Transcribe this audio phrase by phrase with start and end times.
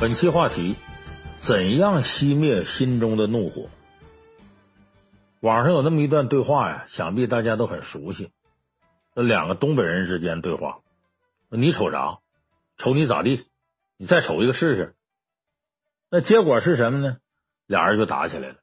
[0.00, 0.76] 本期话题：
[1.40, 3.68] 怎样熄灭心中的怒火？
[5.40, 8.30] 网上有那么一段对话呀，想必大家都很熟悉。
[9.16, 10.78] 那两个东北人之间对话，
[11.50, 12.18] 你瞅啥？
[12.76, 13.46] 瞅你咋地？
[13.96, 14.94] 你再瞅一个试试。
[16.12, 17.16] 那结果是什么呢？
[17.66, 18.54] 俩人就打起来了。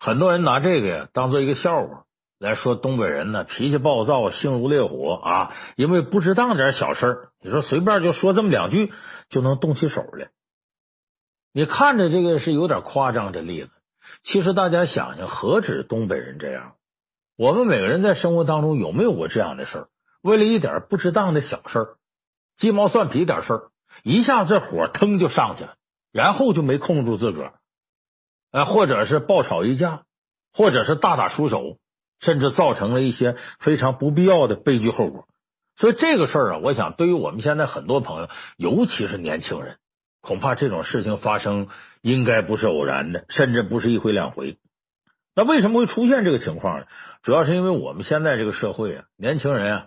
[0.00, 2.06] 很多人拿这个呀当做一个笑话
[2.40, 8.92] 来说，东北人呢脾气暴躁，性如烈火啊，因为不值当点小事，你说随便就说这么两句
[9.28, 10.30] 就能动起手来。
[11.54, 13.70] 你看着这个是有点夸张，这例子，
[14.24, 16.74] 其实大家想想，何止东北人这样？
[17.36, 19.88] 我们每个人在生活当中有没有过这样的事儿？
[20.22, 21.96] 为了一点不值当的小事儿，
[22.56, 23.70] 鸡毛蒜皮点事儿，
[24.02, 25.74] 一下这火腾就上去了，
[26.10, 27.52] 然后就没控住自个儿，
[28.52, 30.04] 呃，或者是爆吵一架，
[30.54, 31.76] 或者是大打出手，
[32.20, 35.26] 甚至造成了一些非常不必要的悲剧后果。
[35.76, 39.78] 所以这个事儿啊，我想对于我们现在很多朋友，尤其是年轻人。
[40.22, 41.68] 恐怕这种事情发生
[42.00, 44.56] 应该不是偶然的，甚至不是一回两回。
[45.34, 46.86] 那为什么会出现这个情况呢？
[47.22, 49.86] 主要是因为我们现在这个社会啊，年轻人啊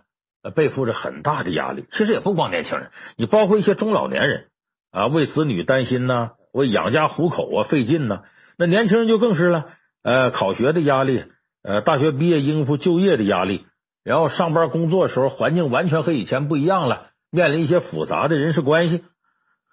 [0.55, 1.85] 背负着很大的压力。
[1.89, 4.47] 其实也不光年轻人，你包括一些中老年人
[4.91, 8.23] 啊，为子女担心呐，为养家糊口啊费劲呐。
[8.57, 9.65] 那年轻人就更是了，
[10.03, 11.25] 呃，考学的压力，
[11.63, 13.67] 呃，大学毕业应付就业的压力，
[14.03, 19.03] 然后上班工作的时候环境完全和以前不一样了，面临一些复杂的人事关系。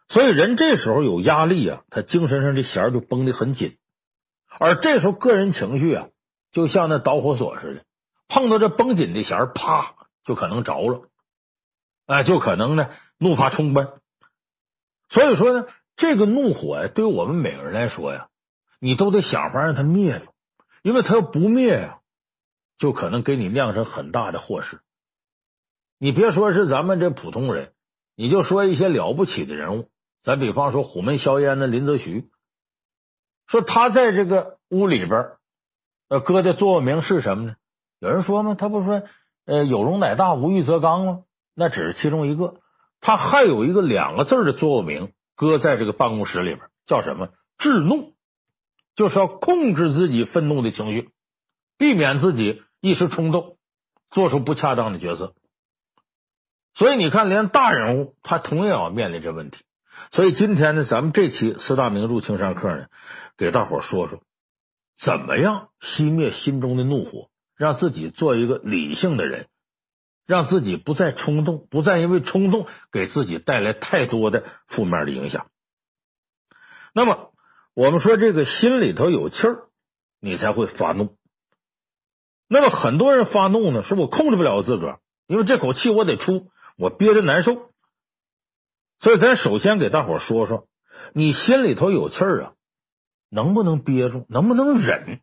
[0.08, 3.78] 所以人这时候有压力啊，他精神上这弦就绷得很紧，
[4.58, 6.08] 而这时候个人情绪啊，
[6.50, 7.84] 就像那导火索似的，
[8.28, 11.08] 碰到这绷紧的弦，啪就可能着了，
[12.06, 13.89] 哎，就可能呢怒发冲冠。
[15.08, 18.29] 所以说呢，这个怒火呀，对于我们每个人来说呀，
[18.80, 20.27] 你都得想法让它灭了，
[20.83, 22.01] 因为它要不灭呀，
[22.77, 24.80] 就可能给你酿成很大的祸事。
[25.98, 27.73] 你别说是咱们这普通人，
[28.17, 29.89] 你就说一些了不起的人物。
[30.22, 32.30] 咱比方说虎门销烟的林则徐，
[33.46, 35.33] 说他在这个屋里边
[36.08, 37.56] 呃搁的座右铭是什么呢？
[37.98, 38.55] 有人说吗？
[38.55, 39.02] 他不是说
[39.46, 41.24] 呃有容乃大，无欲则刚吗？
[41.55, 42.61] 那只是其中一个，
[43.00, 47.28] 他还有一个两个字的座右铭搁在这个办公室里边，叫什么？
[47.58, 48.14] 制怒，
[48.96, 51.11] 就是要控制自己愤怒的情绪，
[51.78, 53.56] 避免自己一时冲动
[54.11, 55.34] 做出不恰当的决策。
[56.74, 59.58] 所以你看，连大人物他同样要面临这问题。
[60.11, 62.86] 所以今天呢，咱们这期四大名著轻松课呢，
[63.39, 64.20] 给大伙说说
[65.01, 69.47] 怎么样熄灭心中的怒火，让自己做一个理性的人，
[70.27, 75.47] 让自己不再冲动，不再因为冲动给自己带来太多的负面的影响。
[76.95, 77.33] 那么
[77.74, 79.69] 我们说这个心里头有气儿，
[80.20, 81.17] 你才会发怒。
[82.48, 87.71] 那么很多人发怒呢，说我控制不了自个儿，因为这口气我得出，我憋着难受。
[89.02, 90.68] 所以，咱首先给大伙说说，
[91.13, 92.52] 你心里头有气儿啊，
[93.29, 94.27] 能不能憋住？
[94.29, 95.20] 能不能忍？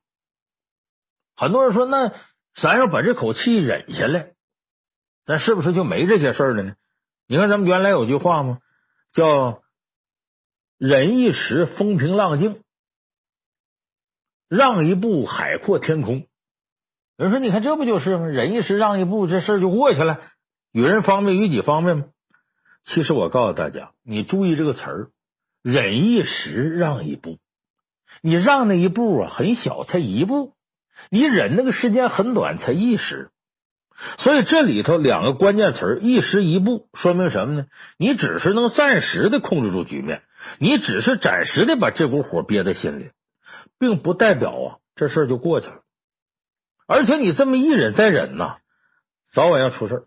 [1.34, 2.14] 很多人说，那
[2.62, 4.34] 咱要把这口气忍下来，
[5.26, 6.76] 咱是不是就没这些事儿了呢？
[7.26, 8.60] 你看，咱们原来有句话吗？
[9.14, 9.62] 叫
[10.78, 12.62] “忍一时，风平浪静；
[14.50, 16.28] 让一步，海阔天空。”
[17.16, 18.26] 有人说，你看这不就是吗？
[18.26, 20.20] 忍一时，让一步，这事儿就过去了。
[20.74, 22.06] 与人方便，与己方便吗？
[22.84, 25.10] 其实我告诉大家，你注意这个词儿，
[25.62, 27.38] 忍一时，让一步。
[28.22, 30.54] 你让那一步啊，很小，才一步；
[31.10, 33.30] 你忍那个时间很短，才一时。
[34.18, 37.66] 所以这里头两个关键词儿，一时一步，说明什么呢？
[37.98, 40.24] 你只是能暂时的控制住局面，
[40.58, 43.12] 你只是暂时的把这股火憋在心里，
[43.78, 45.82] 并不代表啊这事儿就过去了。
[46.88, 48.58] 而且你这么一忍再忍呐，
[49.32, 50.04] 早晚要出事儿。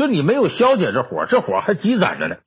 [0.00, 2.38] 就你没有消解这火，这火还积攒着呢。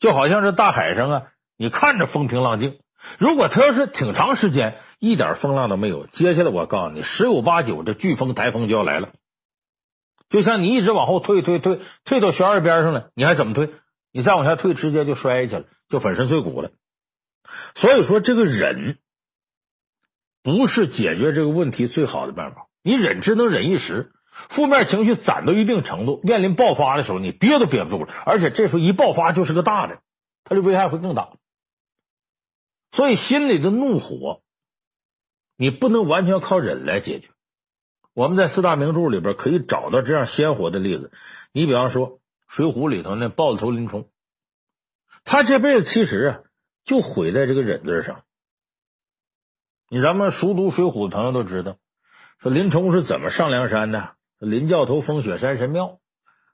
[0.00, 1.22] 就好像是大海上啊，
[1.56, 2.80] 你看着风平浪静，
[3.20, 9.10] 如果它要是挺长时间一点风浪都没有，接下来我告诉你，十有八九这飓风台风就要来了。
[10.28, 13.70] 就像你一直往后退退退，退到悬崖边上了，你还怎么退？
[14.12, 16.72] 你再往下退，直接就摔下去了，就粉身碎骨了。
[17.76, 18.98] 所以说，这个忍
[20.42, 24.10] 不是解决这个问题最好的办法，你忍只能忍一时。
[24.50, 28.12] 负面情绪攒到一定程度，面临爆发的时候，你憋都憋不住了。
[28.24, 30.00] 而且这时候一爆发就是个大的，
[30.44, 31.30] 它的危害会更大。
[32.92, 34.42] 所以心里的怒火，
[35.56, 37.28] 你不能完全靠忍来解决。
[38.14, 41.12] 我们在四大名著里边可以找到这样鲜活的例子。
[41.52, 42.10] 你比方说
[42.48, 44.08] 《水浒》里头那豹子头林冲，
[45.24, 46.38] 他这辈子其实啊
[46.84, 48.22] 就毁在这个忍字上。
[49.88, 51.76] 你咱们熟读《水浒》的朋友都知道，
[52.40, 54.14] 说林冲是怎么上梁山的。
[54.48, 55.98] 林教头风雪山神庙，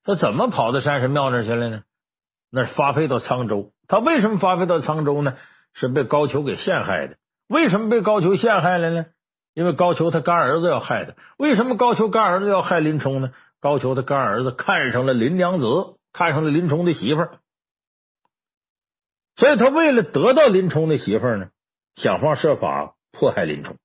[0.04, 1.82] 他怎么跑到山神庙那去了呢？
[2.50, 3.72] 那是发配到沧州。
[3.88, 5.36] 他为什么发配到沧州呢？
[5.74, 7.16] 是被高俅给陷害的。
[7.48, 9.06] 为什么被高俅陷害了呢？
[9.54, 11.14] 因为高俅他干儿子要害他。
[11.36, 13.32] 为什么高俅干儿子要害林冲呢？
[13.60, 15.66] 高俅他干儿子看上了林娘子，
[16.12, 17.38] 看上了林冲的媳妇儿，
[19.36, 21.48] 所以他为了得到林冲的媳妇儿呢，
[21.94, 23.76] 想方设法迫害林冲，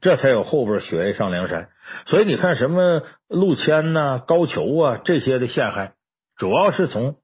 [0.00, 1.68] 这才有后边雪夜上梁山。
[2.06, 5.94] 所以你看，什么陆谦呐、高俅啊这些的陷害，
[6.36, 7.16] 主要是从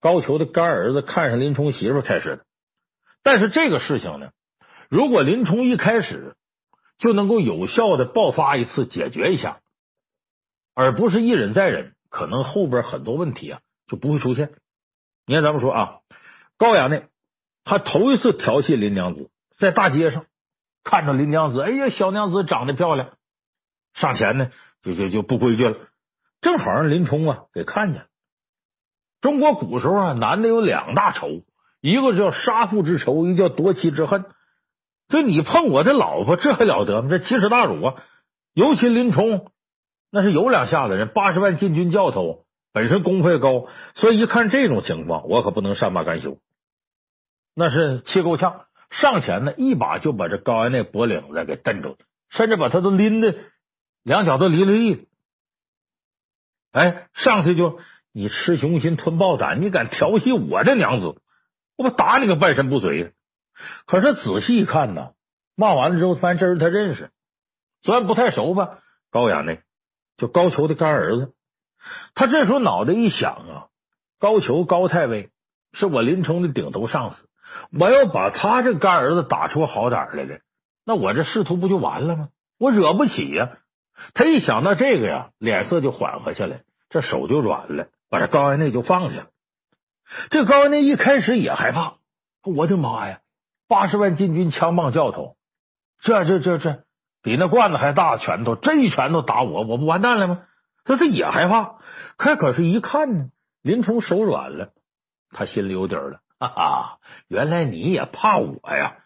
[0.00, 2.44] 高俅的干儿子看上林冲媳妇开始的。
[3.22, 4.30] 但是这个事情呢，
[4.88, 6.34] 如果林冲一开始
[6.98, 9.60] 就能够有效的爆发一次，解决一下，
[10.74, 14.50] 而不是一忍再忍，可能后边很多问题啊就不会出现。
[15.26, 15.98] 你看，咱们说啊，
[16.56, 17.04] 高衙内
[17.64, 20.24] 他头一次调戏林娘子，在大街上
[20.88, 23.10] 看着林娘子，哎呀，小娘子长得漂亮，
[23.92, 24.50] 上前呢
[24.82, 25.76] 就就就不规矩了，
[26.40, 28.06] 正好让林冲啊给看见了。
[29.20, 31.42] 中国古时候啊，男的有两大仇。
[31.80, 34.24] 一个叫杀父之仇，一个叫夺妻之恨。
[35.08, 37.08] 这你碰我的老婆，这还了得吗？
[37.08, 37.94] 这奇耻大辱啊！
[38.52, 39.52] 尤其林冲
[40.10, 46.38] 那是有两下子人，八十万禁军教头，本身功夫也高，所以一看这种情况，我可不能善罢甘休。
[47.54, 51.96] 那是气够呛，上前呢，一把就把这高衙内脖领子给蹬住，
[52.30, 53.34] 甚至把他都拎的
[54.02, 55.08] 两脚都离了地。
[56.72, 57.80] 哎，上去就
[58.12, 61.20] 你吃雄心吞豹胆，你敢调戏我这娘子！
[61.76, 63.12] 我不打你个半身不遂！
[63.86, 65.12] 可是仔细一看呢，
[65.54, 67.10] 骂完了之后，发现这人他认识，
[67.82, 68.80] 虽然不太熟吧。
[69.10, 69.62] 高衙内
[70.16, 71.32] 就高俅的干儿子，
[72.14, 73.66] 他这时候脑袋一想啊，
[74.18, 75.30] 高俅高太尉
[75.72, 77.27] 是我林冲的顶头上司，
[77.78, 80.40] 我要把他这干儿子打出好歹来了，
[80.84, 82.28] 那我这仕途不就完了吗？
[82.58, 83.50] 我惹不起呀！
[84.14, 89.26] 他一想到这个呀，脸色就缓和下来，这手就软了，把这高安内就放下了。
[90.30, 91.94] 这高安内一开始也害怕，
[92.44, 93.20] 我的妈呀！
[93.68, 95.36] 八十万禁军枪棒教头，
[96.00, 96.84] 这这这这
[97.22, 100.42] 比那罐子还大拳头，这一拳头打我，我不完蛋了吗？
[100.84, 101.76] 他这也害怕，
[102.16, 103.28] 可可是一看呢，
[103.62, 104.70] 林冲手软了，
[105.30, 106.20] 他心里有底儿了。
[106.38, 106.98] 哈哈，
[107.28, 108.96] 原来你也怕我呀！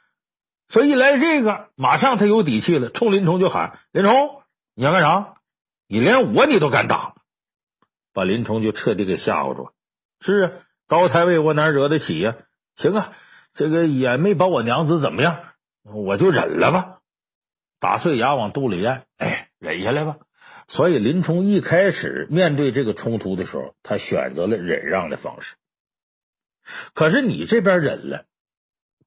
[0.69, 4.43] 所以一来这个，马上他有底气了，冲林冲就喊：“林冲，
[4.75, 5.34] 你要干啥？
[5.88, 7.14] 你连我你都敢打？”
[8.14, 9.70] 把林冲就彻底给吓唬住。
[10.20, 10.52] 是啊。
[10.88, 12.37] 高太尉，我哪惹得起呀？
[12.76, 13.12] 行啊，
[13.55, 15.38] 这个也没把我娘子怎么样，
[15.84, 16.99] 我就忍了吧，
[17.81, 20.17] 打碎牙往肚里咽，哎，忍下来吧。
[20.69, 25.55] 所以林冲一开始面对这个冲突的时候，他选择了忍让的方式。
[26.94, 28.25] 可是你这边忍了，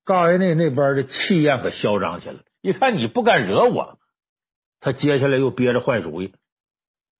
[0.03, 2.39] 高衙内那边的气焰可嚣张起来了。
[2.61, 3.99] 一看你不敢惹我，
[4.79, 6.33] 他接下来又憋着坏主意。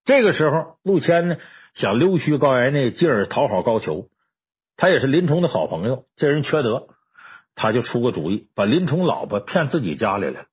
[0.04, 1.38] 这个时候，陆谦呢
[1.74, 4.08] 想溜须高衙内，进而讨好高俅。
[4.78, 6.88] 他也是林冲的好朋友，这人缺德，
[7.56, 10.48] 他就出个主意，把林冲老婆骗自己家里来，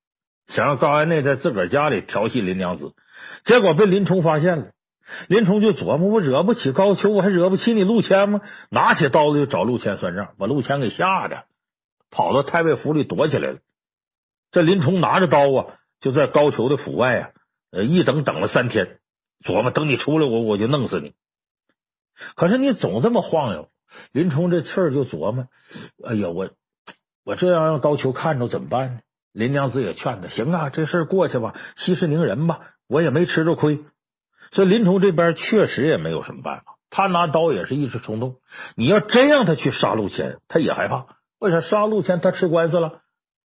[0.47, 2.95] 想让高衙内在自个儿家里调戏林娘子，
[3.45, 4.73] 结果被林冲发现了。
[5.29, 8.41] 林冲就琢磨：我惹不起高俅，我还惹不起你陆谦吗？
[8.71, 11.45] 拿起刀子就找陆谦算账，把陆谦给吓的
[12.11, 13.59] 跑到太尉府里躲起来了。
[14.51, 15.67] 这林冲拿着刀啊，
[16.01, 17.31] 就在高俅的府外啊，
[17.71, 18.99] 呃，一等等了三天，
[19.45, 21.15] 琢磨等你出来，我我就弄死你。
[22.37, 23.69] 可是你总这么晃悠。
[24.13, 25.49] 林冲这气儿就琢磨：
[26.03, 26.49] 哎呀，我
[27.25, 29.01] 我这样让高俅看着怎么办呢？
[29.33, 33.81] 林娘子也劝他：行啊，这事儿过去吧，息事宁人吧，我也没吃着亏。
[34.53, 38.37] 所以林冲这边确实也没有什么办法，他拿刀也是一时冲动。
[38.77, 41.07] 你要真让他去杀陆谦，他也害怕。
[41.39, 42.21] 为啥杀陆谦？
[42.21, 43.01] 他吃官司了，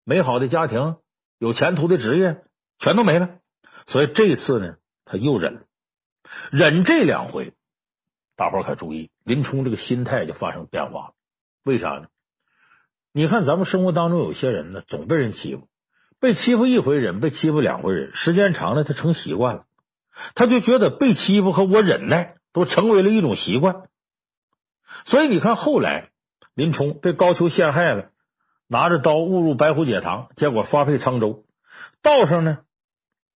[0.05, 0.95] 美好的家庭、
[1.39, 2.43] 有前途的职业
[2.77, 3.29] 全都没了。
[3.87, 5.65] 所以这次呢，他又忍，
[6.51, 7.53] 忍这两回。
[8.37, 11.13] 大伙可注意，林冲这个心态就发生变化了。
[11.63, 12.07] 为啥呢？
[13.11, 15.67] 你看咱们生活当中有些人呢，总被人欺负，
[16.19, 19.65] 被欺负一回忍，被欺负两回忍，时间长了他成习惯了，
[20.35, 23.83] 他就觉得被欺负和我忍耐都成为了一种习惯。
[25.05, 26.09] 所以你看后来
[26.53, 28.09] 林冲被高俅陷害了，
[28.67, 31.45] 拿着刀误入白虎节堂，结果发配沧州，
[32.01, 32.59] 道上呢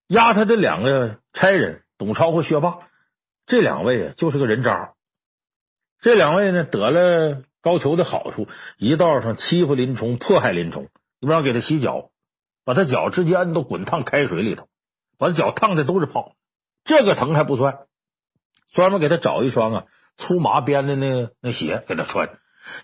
[0.08, 2.80] 押他这两个差人董超和薛霸，
[3.46, 4.94] 这两位啊就是个人渣。
[6.02, 10.90] 这两位呢，得了高俅的好处，一道上欺负林冲，迫害林冲，
[11.20, 12.10] 你不让给他洗脚，
[12.64, 14.68] 把他脚直接摁到滚烫开水里头，
[15.18, 16.34] 把他脚烫的都是泡。
[16.86, 17.80] 这个疼还不算，
[18.74, 19.84] 专门给他找一双啊
[20.16, 22.30] 粗麻编的那那鞋给他穿。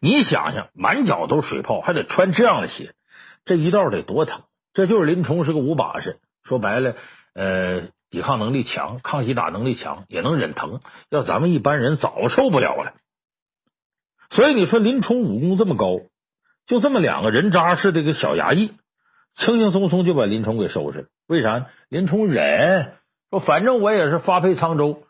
[0.02, 2.94] 你想想，满脚都是水泡，还得穿这样的鞋，
[3.46, 4.44] 这一道得多疼？
[4.74, 6.96] 这就是林冲是个武把式，说白了，
[7.34, 10.82] 呃，抵抗能力强，抗击打能力强，也能忍疼。
[11.10, 12.94] 要咱们一般人早受不了了。
[14.30, 16.00] 所以你说林冲武功这么高，
[16.66, 18.72] 就这么两个人渣似的个小衙役，
[19.36, 21.06] 轻轻松松就把林冲给收拾了。
[21.28, 21.68] 为啥？
[21.90, 22.94] 林冲忍，
[23.32, 25.04] 说反正我也是发配沧州，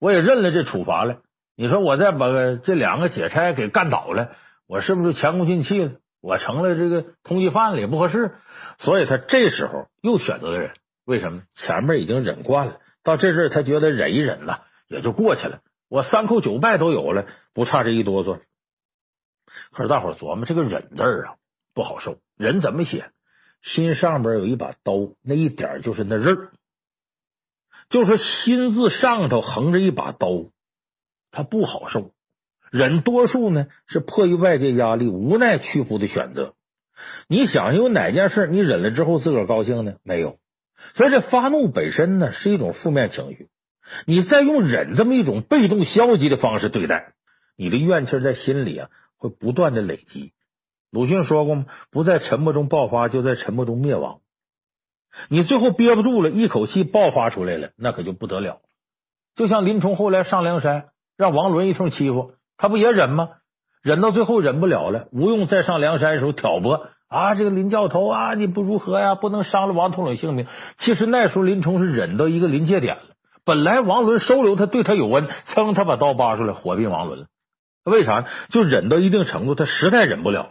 [0.00, 1.18] 我也认了这处罚了。
[1.56, 2.28] 你说我再把
[2.62, 4.30] 这两个解差给干倒了，
[4.66, 5.92] 我是不是前功尽弃了？
[6.22, 8.32] 我成了这个通缉犯了也不合适。
[8.78, 10.72] 所以他这时候又选择了忍。
[11.04, 11.42] 为什么？
[11.52, 15.60] 前面已经忍惯了，到这阵他觉得忍一忍了也就过去了。
[15.88, 18.40] 我三叩九拜都有了，不差这一哆嗦。
[19.72, 21.34] 可是大伙琢磨这个忍字啊
[21.74, 23.10] 不好受，忍怎么写？
[23.62, 26.52] 心上边有一把刀，那一点就是那刃儿，
[27.88, 30.50] 就是心字上头横着一把刀，
[31.30, 32.12] 它不好受。
[32.70, 36.54] 忍多数呢是迫于外界压力，无奈屈服的选择。
[37.28, 39.94] 你想有哪件事你忍了之后自个儿高兴呢？
[40.02, 40.38] 没有。
[40.94, 43.48] 所以这发怒本身呢是一种负面情绪，
[44.06, 47.14] 你再用忍这么一种被动消极的方式对待，
[47.56, 50.32] 你的怨气在心里啊会不断的累积。
[50.90, 51.66] 鲁迅说过吗？
[51.90, 54.20] 不在沉默中爆发，就在沉默中灭亡。
[55.28, 58.58] 你最后憋不住了，一口气爆发出来了，那可就不得了。
[59.36, 63.30] 就像林冲后来上梁山，让王伦一通欺负，他不也忍吗？
[63.82, 66.88] 忍到最后忍不了了，吴用再上梁山的时候挑拨。
[67.08, 69.14] 啊，这个林教头啊，你不如何呀？
[69.14, 70.46] 不能伤了王统领性命。
[70.78, 73.02] 其实那时候林冲是忍到一个临界点了。
[73.44, 77.26] 本来王伦收留他，对他有恩，噌，他把刀拔出来，火并王伦了。
[77.84, 78.24] 为啥？
[78.48, 80.50] 就忍到一定程度，他实在忍不了了，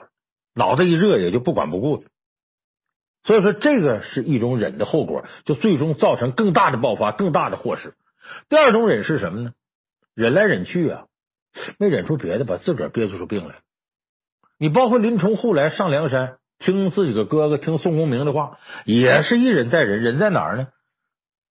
[0.56, 2.04] 脑袋一热，也就不管不顾了。
[3.24, 7.96] 所以说，这个是一种忍的后果，就最终造成更大的爆发，更大的祸事。
[8.50, 9.52] 第二种忍是什么呢？
[10.14, 11.06] 忍来忍去啊，
[11.80, 13.56] 没忍出别的，把自个儿憋出出病来。
[14.58, 16.38] 你包括林冲后来上梁山。
[16.60, 20.00] 听自己个哥哥，听宋公明的话，也是一忍再忍。
[20.00, 20.68] 忍在哪儿呢？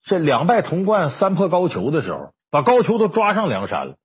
[0.04, 3.96] 这两败潼关、三破高俅的时候，把高俅都抓上梁山了。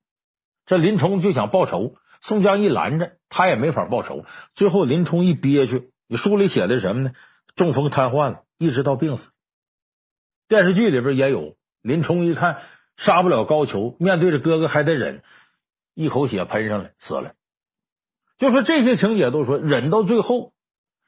[0.65, 4.25] 这林冲就想报仇，宋江一拦着，他也没法报仇。
[4.53, 7.12] 最后林冲一憋屈，你书里写的什么呢？
[7.57, 9.29] 中风瘫痪了，一直到病死。
[10.47, 12.61] 电视剧里边也有，林冲一看
[12.95, 15.21] 杀不了高俅，面对着哥哥还得忍，
[15.93, 17.33] 一口血喷上来死了。
[18.37, 20.53] 就说这些情节都说忍到最后。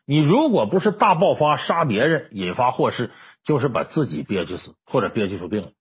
[0.06, 3.12] 你如果不是大爆发杀别人引发祸事，
[3.44, 5.72] 就是把自己憋屈死或者憋屈出病了。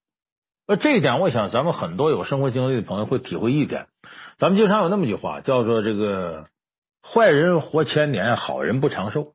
[0.67, 3.87] 那这一点，我想咱们很多有生活经历的朋友会体会一点。
[4.37, 6.45] 咱们经常有那么句话，叫做“这个
[7.01, 9.33] 坏人活千年，好人不长寿”。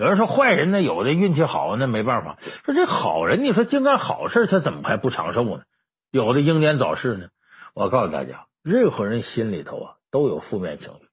[0.00, 2.38] 有人说坏人呢，有的运气好，那没办法。
[2.64, 5.62] 说这好人，你说净干好事，他怎么还不长寿呢？
[6.10, 7.26] 有的英年早逝呢。
[7.74, 11.08] 我告诉大家，任何人心里头啊都有负面情绪。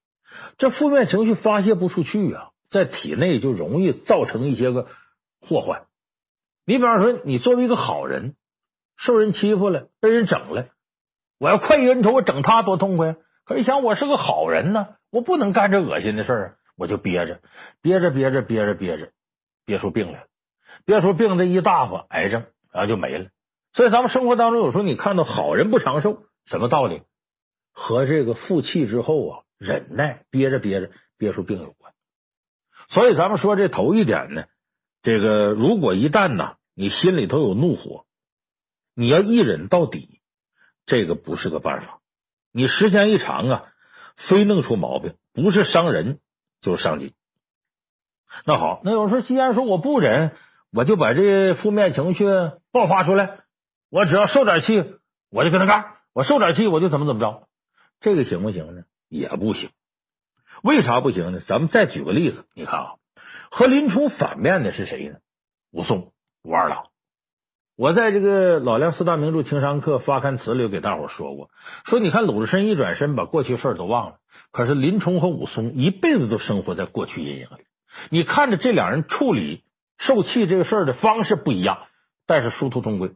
[0.56, 4.86] 这负面情绪发泄不出去啊，在体内就容易造成一些个
[5.42, 5.82] 祸患。
[6.64, 8.36] 你比方说，你作为一个好人，
[8.96, 10.64] 受人欺负了，被人整了，
[11.38, 13.16] 我要快意恩仇，我整他多痛快啊！
[13.44, 17.42] 可是想，我是个好人呢，我不能干这恶心的事儿，我就憋着，
[17.82, 19.10] 憋着，憋着，憋着，憋着，
[19.66, 20.26] 憋出病来了。
[20.86, 23.28] 憋出病，这一大发癌症，然后就没了。
[23.74, 27.02] 所以，咱们生活当中有时候你看到好人不长寿，什么道理？
[27.72, 29.42] 和这个负气之后啊。
[29.60, 31.92] 忍耐，憋着憋着憋出病有关，
[32.90, 34.44] 所以咱们说这头一点呢，
[35.02, 38.06] 这个如果一旦呢你心里头有怒火，
[38.94, 40.20] 你要一忍到底，
[40.86, 41.98] 这个不是个办法。
[42.52, 43.66] 你时间一长啊，
[44.16, 46.20] 非弄出毛病，不是伤人
[46.60, 47.14] 就是伤己。
[48.44, 50.32] 那好，那有时候，既然说我不忍，
[50.72, 52.24] 我就把这负面情绪
[52.72, 53.40] 爆发出来，
[53.90, 54.96] 我只要受点气，
[55.30, 57.48] 我就跟他干，我受点气我就怎么怎么着，
[58.00, 58.82] 这个行不行呢？
[59.08, 59.70] 也不行，
[60.62, 61.40] 为啥不行呢？
[61.40, 62.94] 咱们再举个例子，你看啊，
[63.50, 65.18] 和林冲反面的是谁呢？
[65.70, 66.12] 武松，
[66.42, 66.88] 武二郎。
[67.78, 71.48] 我在这个老梁四大名著情商课发刊词里给大伙说过，
[71.84, 74.16] 说你看鲁智深一转身把过去事儿都忘了，
[74.50, 77.66] 可是林冲和武松一辈子都生活在过去阴影里。
[78.10, 79.62] 你看着这两人处理
[79.96, 81.78] 受气这个事儿的方式不一样，
[82.26, 83.12] 但是殊途同归。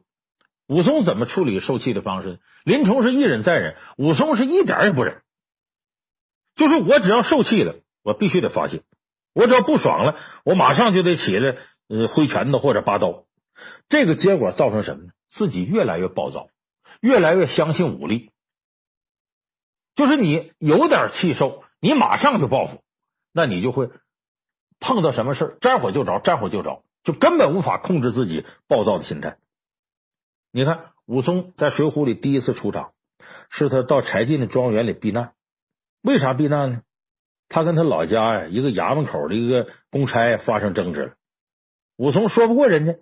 [0.68, 2.38] 武松怎么处理受气的方式？
[2.62, 5.22] 林冲是一忍再忍，武松是一点也不忍。
[6.54, 8.82] 就是我只要受气了，我必须得发泄；
[9.34, 10.14] 我只要不爽了，
[10.44, 11.56] 我马上就得起来，
[11.88, 13.24] 呃，挥拳头或者拔刀。
[13.88, 15.12] 这个结果造成什么呢？
[15.30, 16.48] 自己越来越暴躁，
[17.00, 18.30] 越来越相信武力。
[19.94, 22.82] 就是你有点气受，你马上就报复，
[23.32, 23.90] 那你就会
[24.80, 29.38] 碰到什么事沾火就着，沾火就着，就根本无法控制自己暴躁的心态。
[30.50, 32.92] 你看，武松在《水浒》里第一次出场，
[33.50, 35.32] 是他到柴进的庄园里避难。
[36.02, 36.82] 为啥避难呢？
[37.48, 41.14] 他跟他老家呀，一个衙门口的一个公差发生争执了。
[41.96, 42.96] 武松说不过人家，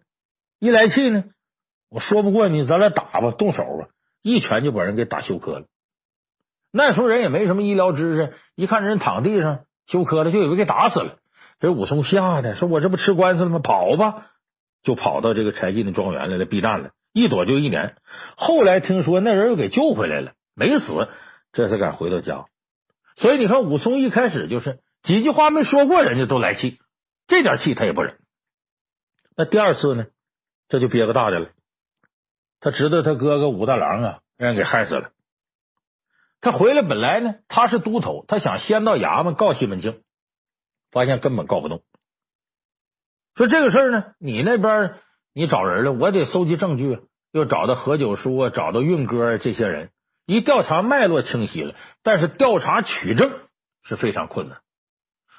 [0.61, 1.25] 一来气呢，
[1.89, 3.89] 我说不过你，咱俩打吧，动手吧，
[4.23, 5.67] 一拳就把人给打休克了。
[6.71, 11.17] 那时候人也没什么医疗知识，一看人躺地上休克了，就以为给打死了。
[11.59, 13.59] 这武松吓得说：“我这不吃官司了吗？
[13.59, 14.27] 跑吧！”
[14.85, 17.97] 就跑到这个柴进的庄园来了，避难了，一躲就一年。
[18.37, 21.09] 后来听说那人又给救回来了，没死，
[21.53, 22.47] 这才敢回到家。
[23.17, 26.79] 所以你看，武松一开始就是几句话没说过，人家都来气，
[27.27, 28.19] 这点气他也不忍。
[29.37, 30.07] 那第二次呢，
[30.71, 31.49] 这就憋个大的了。
[32.61, 35.11] 他知道他哥哥武大郎啊，让人给害死了。
[36.41, 40.03] 他回来本来呢，他是都头，他想先到衙门告西门庆，
[40.91, 41.83] 发现根本告不动。
[43.35, 44.95] 说这个事儿呢，你那边
[45.35, 47.01] 你找人了，我得搜集证据，
[47.33, 49.91] 又找到何九叔啊，找到运哥这些人，
[50.25, 53.33] 一调查脉络清晰了，但是调查取证
[53.83, 54.61] 是非常困难。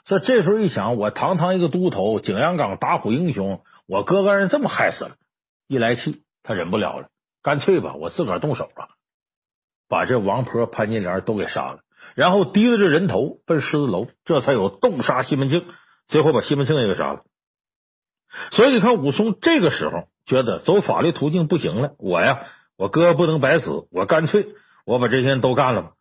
[0.05, 5.17] 所以这时候一想，我堂堂一个都头，景阳冈打虎英雄，我哥哥人这么害死了，
[5.71, 7.07] 一来气，他忍不了了，
[7.41, 8.89] 干脆吧，我自个儿动手了。
[9.87, 11.79] 把这王婆、潘金莲都给杀了，
[12.13, 15.65] 然后提着这人头奔狮子楼，这才有动杀西门庆，
[16.09, 17.23] 最后把西门庆也给杀了。
[18.51, 22.41] 所以你看，武松这个时候觉得走法律途径不行了，我呀，
[22.75, 24.49] 我哥不能白死，我干脆
[24.85, 25.91] 我把这些人都干了吧。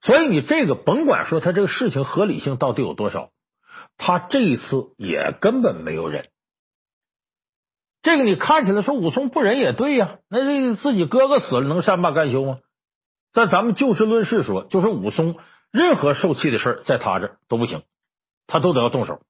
[0.00, 3.28] 所以你这个甭管说他这个事情合理性到底有多少，
[3.96, 6.26] 他这一次也根本没有忍。
[8.06, 12.60] 这个你看起来说武松不忍也对呀，那这自己哥哥死了能善罢甘休吗？
[13.32, 15.36] 但咱们就事论事说，就是武松
[15.72, 17.82] 任何受气的事在他这都不行，
[18.46, 19.22] 他都得要动手，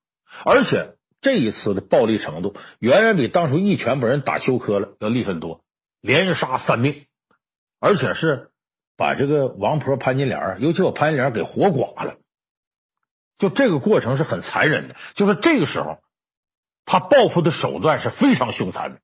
[0.45, 5.63] 而且这一次的暴力程度远远比当初一拳把人打休克了要厉害多，
[6.03, 7.07] 连杀三命，
[7.81, 8.51] 而且是
[8.99, 12.17] 把这个王婆潘金莲，尤其把潘金莲给活剐了，
[13.39, 15.97] 就这个过程是很残忍的，就是这个时候
[16.87, 19.01] 他报复的手段是非常凶残的，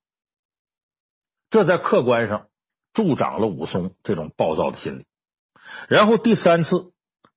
[1.51, 2.47] 这在客观上。
[2.95, 5.07] 助长了武松这种暴躁的心理。
[5.88, 6.92] 然后第三次，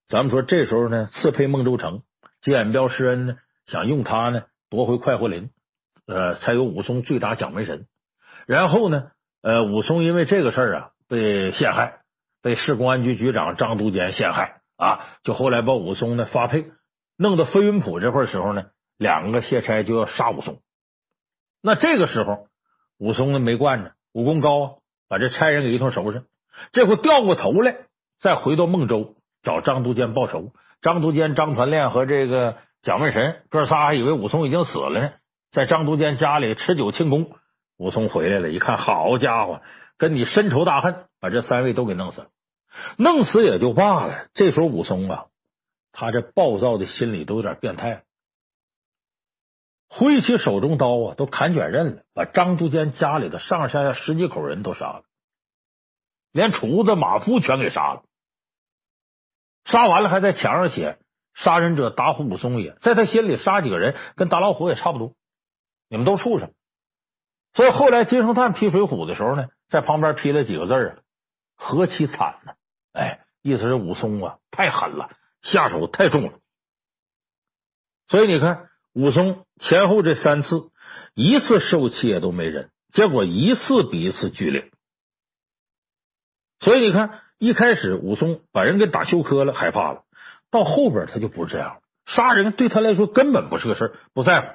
[0.05, 2.01] 咱们说这时候呢，刺配孟州城，
[2.41, 5.51] 金眼标施恩呢，想用他呢夺回快活林，
[6.08, 7.88] 呃，才有武松醉打蒋门神。
[8.47, 12.01] 然后呢，呃，武松因为这个事儿啊被陷害，
[12.41, 16.65] 被市公安局局长张督监陷害啊，就后来把武松呢发配，
[17.15, 18.65] 弄到飞云浦这块儿时候呢，
[18.97, 20.60] 两个卸差就要杀武松。
[21.62, 22.47] 那这个时候，
[22.97, 24.71] 武松呢没惯着，武功高啊。
[25.08, 26.23] 把这差人给一通收拾，
[26.71, 27.75] 这回掉过头来，
[28.19, 30.51] 再回到孟州找张都监报仇。
[30.81, 35.12] 张都监张团练和这个蒋门神哥仨还以为武松已经死了呢，
[35.51, 37.29] 在张都监家里吃酒庆功。
[37.77, 39.62] 武松回来了，一看，好家伙，
[39.99, 42.27] 跟你深仇大恨，把这三位都给弄死了。
[42.97, 45.25] 弄死也就罢了，这时候武松啊，
[45.91, 48.01] 他这暴躁的心理都有点变态。
[49.88, 55.04] 挥起手中刀啊，都砍卷刃了，把张都监家里的上上下下十几口人都杀了，
[56.32, 58.04] 连厨子、马夫全给杀了。
[59.63, 61.00] 杀完了，还在墙上写
[61.34, 62.76] “杀人者打虎武松也”。
[62.82, 65.13] 在他心里，杀几个人跟打老虎也差不多，
[65.88, 66.54] 你们都畜生。
[67.54, 70.98] 所以后来金圣叹批《水浒》的时候呢，在旁边批了几个字啊
[71.56, 72.54] ：“何其惨呢！”
[72.91, 75.10] 哎，意思是武松啊太狠了，
[75.41, 76.39] 下手太重了。
[78.08, 78.69] 所以你看。
[78.95, 80.69] 武松前后这三次，
[81.13, 84.71] 一次受气也都没忍，结果一次比一次剧烈。
[86.62, 90.05] 所以你看，一开始武松把人给打休克了，害怕了；
[90.49, 94.47] 到后边他就不是这样，杀人对他来说根本不是个事儿，不在乎。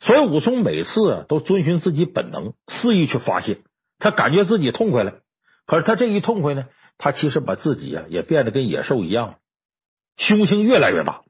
[0.00, 3.60] 所以武松每次啊都遵循自己本能，肆意去发泄，
[4.00, 5.20] 他感觉自己痛快了。
[5.64, 6.66] 可是他这一痛快呢，
[6.98, 9.38] 他其实把自己啊也变得跟野兽一样，
[10.16, 11.22] 凶性越来越大。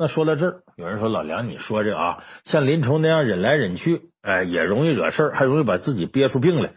[0.00, 6.72] 那说到这儿，有人说老梁，你说这啊，像林冲那样忍来忍去，哎，也容易惹事儿，还容易把自己憋出病来。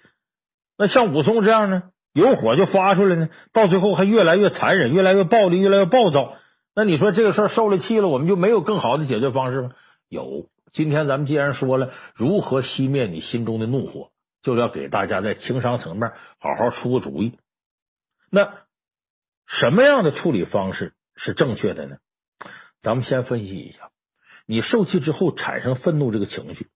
[0.78, 6.36] 那像武松这样呢，有火就发出来呢，到最后还越来越残忍，越来越暴力，越来越暴躁。
[6.76, 9.70] 那你说这个事儿受了气了，我们就没有更好的解决方式吗？
[10.10, 10.50] 有。
[10.74, 14.10] 今天咱们既然说了如何熄灭你心中的怒火，
[14.42, 17.40] 就要给大家在情商层面好好出个主意。
[18.30, 18.52] 那
[19.48, 21.96] 什么样的处理方式是正确的呢？
[22.84, 23.92] 咱们先分析一下，
[24.46, 26.68] 你受气之后产生愤怒这个情绪，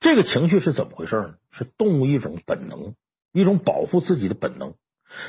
[0.00, 1.34] 这个情绪是怎么回事呢？
[1.52, 2.94] 是动物一种本能，
[3.30, 4.72] 一种保护自己的本能。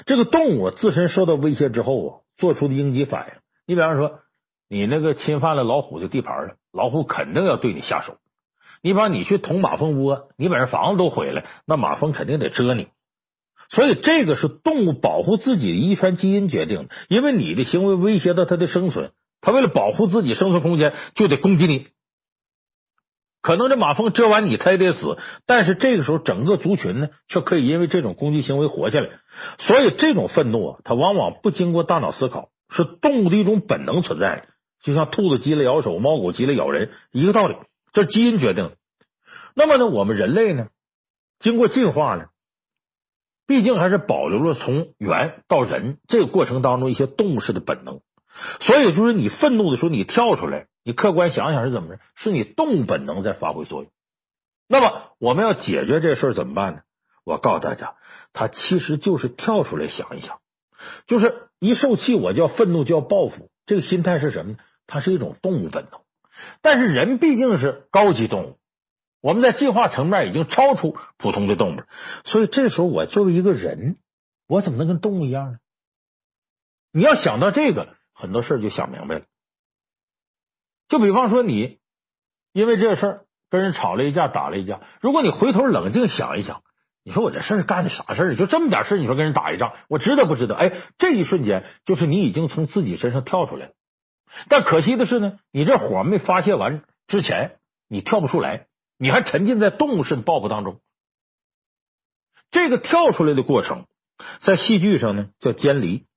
[0.06, 3.41] 这个动物自身受到威胁之后啊，做出的应激反应。
[3.65, 4.21] 你比方说，
[4.69, 8.19] 你那个侵犯了老虎的地盘了，老虎肯定要对你下手。
[8.82, 12.88] 你把你去捅马蜂窝，你把人房子都毁了，那马蜂肯定得蛰你。
[13.69, 19.12] 所以这个是动物保护自己的遗传基因决定的，因为你的行为威胁到它的生存。
[19.47, 21.88] 他为了保护自己生存空间，就得攻击你。
[23.41, 25.17] 可能这马蜂蛰完你，它也得死。
[25.45, 29.07] 但是这个时候，整个族群呢，却可以因为这种攻击行为活下来。
[29.57, 34.47] 所以，这种愤怒啊，它往往不经过大脑思考，是动物的一种本能存在的。
[34.83, 37.55] 就像兔子急了咬手，猫狗急了咬人，一个道理，
[37.93, 38.75] 这是基因决定的。
[39.55, 40.67] 那么呢，我们人类呢，
[41.39, 42.25] 经过进化呢，
[43.45, 48.01] 毕竟还是保留了从猿到人这个过程当中一些动物式的本能。
[48.60, 52.02] 所以，就是你愤怒的时候，你跳出来，你客观想想是怎么着？
[52.15, 53.91] 是你动物本能在发挥作用。
[54.67, 56.82] 那么，我们要解决这事儿怎么办呢？
[57.23, 57.95] 我告诉大家，
[58.34, 60.39] 他其实就是跳出来想一想，
[61.08, 64.58] 就是一受气我就要愤怒，就要报复，这个心态是什么呢？
[64.86, 66.00] 它是一种动物本能。
[66.62, 68.58] 但是人毕竟是高级动物，
[69.21, 71.86] 我们在进化层面已经超出普通的动物了，
[72.23, 73.97] 所以这时候我作为一个人，
[74.47, 75.58] 我怎么能跟动物一样呢？
[76.93, 77.96] 你要想到这个。
[78.19, 79.25] 很多事就想明白了，
[80.88, 81.77] 就比方说你
[82.51, 84.82] 因为这事儿跟人吵了一架，打了一架。
[85.01, 86.63] 如果你回头冷静想一想，
[87.03, 88.36] 你说我这事儿干的啥事儿？
[88.36, 90.56] 就这么点事，你说跟人打一仗，我值得不值得？
[90.56, 93.73] 哎，这一瞬间就是你已经从自己身上跳出来了。
[94.49, 98.65] 但可惜的是呢，你这火没发泄完之前，你跳不出来，
[98.97, 100.82] 你还沉浸在动物式的报复当中。
[102.49, 103.86] 这个跳出来的过程，
[104.39, 106.08] 在戏剧上呢叫监离，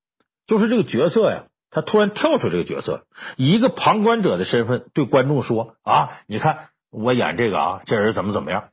[0.46, 1.44] 就是这个角色呀。
[1.70, 3.04] 他突然跳出这个角色，
[3.36, 8.70] 以一个旁观者的身份对观众说：“啊，你看我演这个啊，这人怎么怎么样？”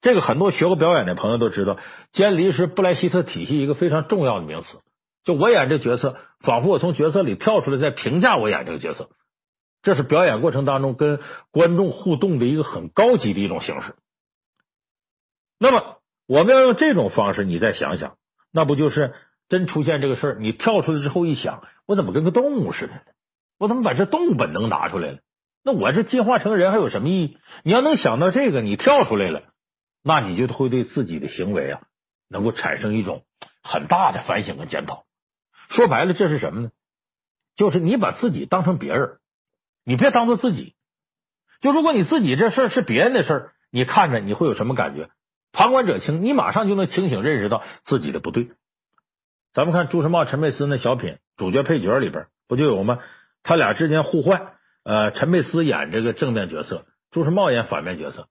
[0.00, 1.76] 这个很多学过表演的朋友都知道，
[2.10, 4.80] 监离是布莱希特体系一个非常重要的名词。
[5.24, 9.10] 就我演这角色，仿佛我从角色里跳出来，在评价我演这个角色。
[9.82, 13.94] 这是表演过程当中跟观众互动的一个很高级的一种形式。
[15.58, 18.16] 那么，我们要用这种方式，你再想想，
[18.52, 19.12] 那不就是？
[19.48, 23.00] 真出现这个事儿，你跳出来之后一想，我怎么跟个动物似的呢？
[23.58, 25.18] 我怎么把这动物本能拿出来了？
[25.62, 27.38] 那我这进化成人还有什么意义？
[27.62, 29.42] 你要能想到这个，你跳出来了，
[30.02, 31.82] 那你就会对自己的行为啊，
[32.28, 33.24] 能够产生一种
[33.62, 35.04] 很大的反省和检讨。
[35.68, 36.70] 说白了，这是什么呢？
[37.54, 39.18] 就是你把自己当成别人，
[39.84, 40.74] 你别当做自己。
[41.60, 45.10] 就如果你自己这事儿是别人的事儿，你看着你会有什么感觉？
[45.52, 48.50] 旁观者清，你马上就能清醒认识到自己的不对。
[49.52, 52.98] 咱们看朱时茂、陈佩斯那小品，主角配角里边不就有吗？
[53.42, 54.52] 他俩之间互换，
[54.84, 58.28] 呃，陈佩斯演这个正面角色，朱时茂演反面角色。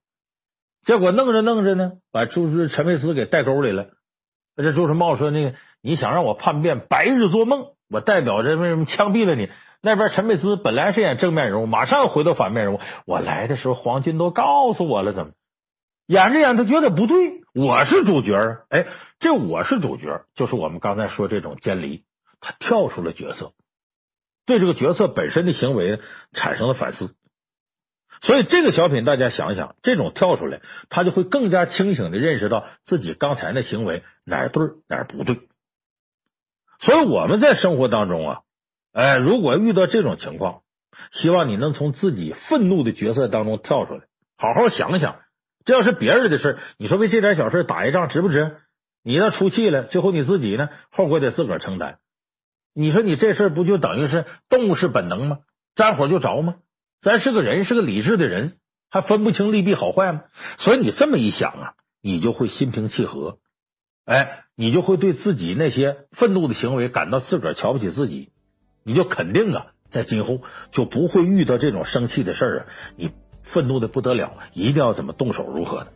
[0.84, 3.88] 结果弄着弄着呢，把朱时陈佩斯给带沟里了。
[4.56, 9.50] 这朱时茂说：“那个你想让我叛变，白日做梦，我代表着为什么枪毙了你？”
[9.82, 12.80] 那边陈佩斯本来是演正面人物，马上回到反面人物。
[13.06, 15.32] 我来的时候，黄军都告诉我了，怎么
[16.06, 17.42] 演着演着觉得不对？
[17.54, 18.58] 我是主角啊！
[18.70, 18.86] 哎，
[19.20, 22.04] 这我是主角，就是我们刚才说这种监离，
[22.42, 23.54] 他跳出了角色，
[24.46, 26.02] 对这个角色本身的行为
[26.34, 27.16] 产生了反思。
[28.22, 35.48] 所以这个小品，大家想想，这种跳出来，他就会更加清醒的认识到自己刚才那行为哪儿对哪不对。
[36.82, 38.40] 所以我们在生活当中啊，
[38.92, 40.64] 哎，如果遇到这种情况，
[41.12, 44.02] 希望你能从自己愤怒的角色当中跳出来，
[44.36, 45.22] 好好想想。
[45.64, 48.58] 这要是别人的事，你说为这点小事打一仗值不值？
[49.04, 52.00] 你要出气了，最后你自己呢，后果得自个儿承担。
[52.74, 55.40] 你说你这事不就等于是动物式本能吗？
[55.76, 56.56] 沾火就着吗？
[57.02, 58.58] 咱是个人，是个理智的人，
[58.90, 60.24] 还分不清利弊好坏吗？
[60.58, 63.38] 所以你这么一想啊，你就会心平气和，
[64.06, 68.32] 哎，你就会对自己那些愤怒的行为感到自个儿瞧不起自己，
[68.84, 73.12] 你就肯定啊，在今后就不会遇到这种生气的事儿啊，你。
[73.44, 75.88] 愤怒的不得了，一定要怎么动手如何的？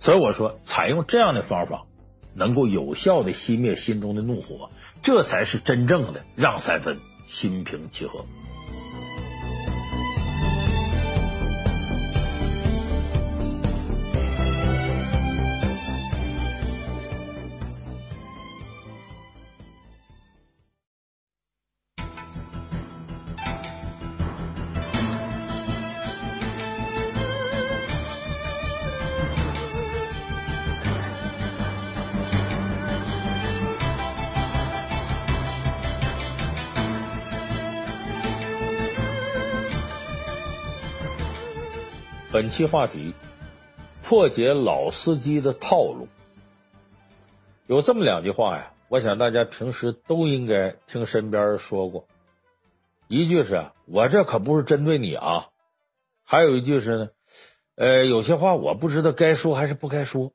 [0.00, 1.84] 所以我说，采用这样的方法，
[2.36, 4.70] 能够有效的熄灭心中的怒火，
[5.02, 8.24] 这才是真正的让三分，心平气和。
[42.46, 43.12] 本期话题：
[44.04, 46.06] 破解老司机的套路。
[47.66, 52.06] 有这么两句话呀，我想大家平时都应该听身边人说过。
[53.08, 55.48] 一句是“我这可不是针对你啊”，
[56.24, 57.08] 还有一句是呢，
[57.74, 60.30] 呃，有些话我不知道该说还是不该说。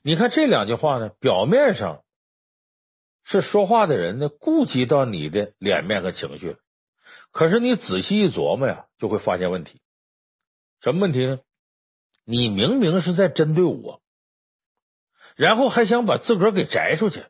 [0.00, 2.00] 你看这两句话呢，表面上
[3.22, 6.56] 是说话的人呢顾及到你的脸面和情绪了，
[7.32, 9.82] 可是你仔细一琢磨呀，就会发现问题。
[10.80, 11.40] 什么问题呢？
[12.24, 14.02] 你明明是在针对我，
[15.36, 17.24] 然后还想把自个儿给摘出去，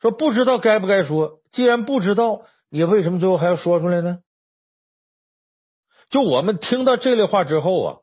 [0.00, 1.42] 说不知道该不该说。
[1.50, 4.20] 既然不知道，你为什么最后还要说出来呢？
[6.08, 7.98] 就我们听到这类话之后啊，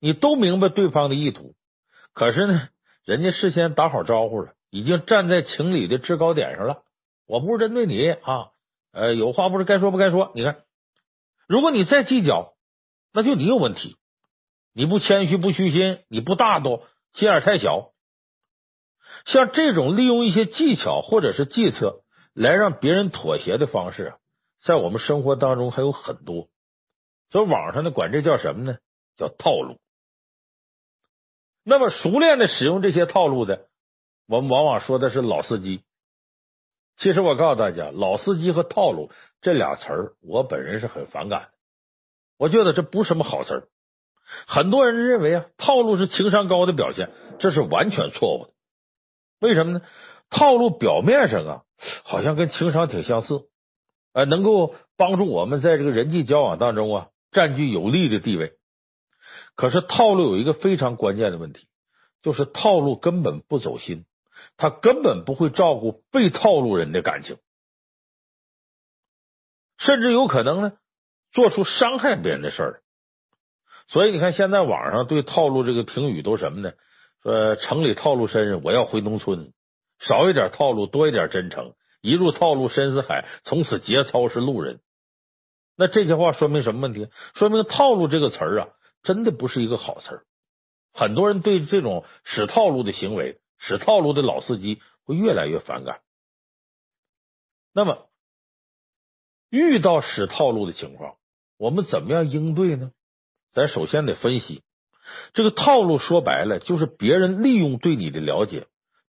[0.00, 1.54] 你都明白对方的意图，
[2.12, 2.68] 可是呢，
[3.04, 6.82] 人家事先打好招呼了，已经站在情理的制高点上了。
[7.26, 8.50] 我不是针对你啊，
[8.92, 10.32] 呃，有话不是该说不该说。
[10.34, 10.64] 你看，
[11.46, 12.54] 如果你再计较，
[13.12, 13.96] 那就你有问题。
[14.72, 17.92] 你不谦虚不虚心，你不大度，心眼太小。
[19.24, 24.14] 像这种利用一些技巧或者是计策来让别人妥协的方式，
[24.62, 26.48] 在我们生活当中还有很多。
[27.30, 28.78] 所以网上呢，管这叫什么呢？
[29.16, 29.80] 叫套路。
[31.64, 33.68] 那么熟练的使用这些套路的，
[34.26, 35.82] 我们往往说的是老司机。
[36.96, 41.57] 其实我告诉大家，老司机和套路这俩词儿，我本人是很反感的。
[42.38, 43.68] 我觉得这不是什么好事儿。
[44.46, 48.52] 很多人认为啊，套路是情商高的表现，这是完全错误的。
[49.40, 49.82] 为什么呢？
[50.30, 51.62] 套路表面上啊，
[52.04, 53.48] 好像跟情商挺相似，
[54.12, 58.52] 呃，能够帮助我们在这个人际交往当中啊，占据有利的地位。
[59.54, 61.66] 可是套路有一个非常关键的问题，
[62.22, 64.04] 就是套路根本不走心，
[64.58, 67.38] 他根本不会照顾被套路人的感情，
[69.78, 70.72] 甚至有可能呢，
[71.32, 72.82] 做出伤害别人的事儿。
[73.88, 76.72] 所以你看，现在网上对套路这个评语都什么呢？
[77.22, 79.52] 说城里套路深，我要回农村，
[79.98, 81.74] 少一点套路，多一点真诚。
[82.00, 84.80] 一入套路深似海，从此节操是路人。
[85.76, 87.08] 那这些话说明什么问题？
[87.34, 88.68] 说明套路这个词儿啊，
[89.02, 90.24] 真的不是一个好词儿。
[90.92, 96.00] 很多人对这种使套路的行为、使套路的老司机会越来越反感。
[97.72, 98.07] 那么，
[99.50, 101.14] 遇到使套路的情况，
[101.58, 102.90] 我们怎么样应对呢？
[103.54, 104.62] 咱首先得分析
[105.32, 108.66] 这个套路，说白了就是别人利用对你的了解，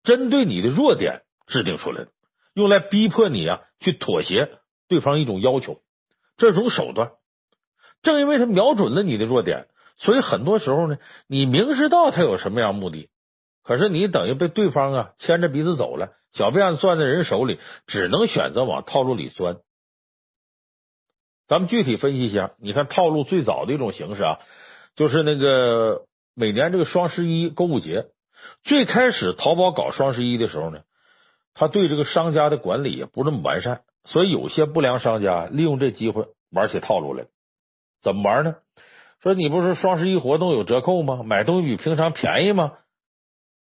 [0.03, 2.09] 针对你的弱点制定出来的，
[2.53, 4.49] 用来逼迫你啊去妥协
[4.87, 5.81] 对方一种要求，
[6.37, 7.11] 这种手段。
[8.01, 9.67] 正因为他瞄准了你的弱点，
[9.97, 13.09] 所以很多时候呢，你明知道他有什么样目的，
[13.63, 19.57] 可是你等于被对方啊牵着鼻子走了，小辫子攥在人手里，只能选择往套路里钻。
[21.47, 24.39] 咱们具体分析一下，你看套路最早的一种形式啊，
[24.95, 28.07] 就是那个每年这个双十一购物节，
[28.63, 30.81] 最开始淘宝搞双十一的时候呢，
[31.53, 37.25] 他对这个商家的管理也不那么完善，所以有些不良商家利用这机会玩起套路来。
[38.01, 38.55] 怎么玩呢？
[39.21, 41.21] 说你不是双十一活动有折扣吗？
[41.23, 42.73] 买东西比平常便宜吗？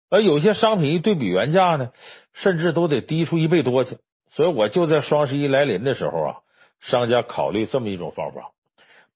[0.09, 1.91] 而有些商品一对比原价呢，
[2.33, 3.97] 甚至都得低出一倍多去。
[4.31, 6.35] 所以我就在双十一来临的时候啊。
[6.81, 8.51] 商家考虑这么一种方法，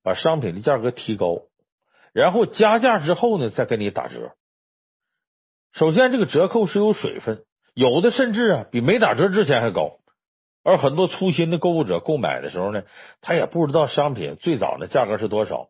[0.03, 1.41] 把商品的价格提高，
[2.13, 4.31] 然后加价之后呢，再给你打折。
[5.73, 9.97] 首先，这个折扣是有水分，有的甚至啊比没打折之前还高。
[10.63, 12.83] 而很多粗心的购物者购买的时候呢，
[13.21, 15.67] 他也不知道商品最早的价格是多少，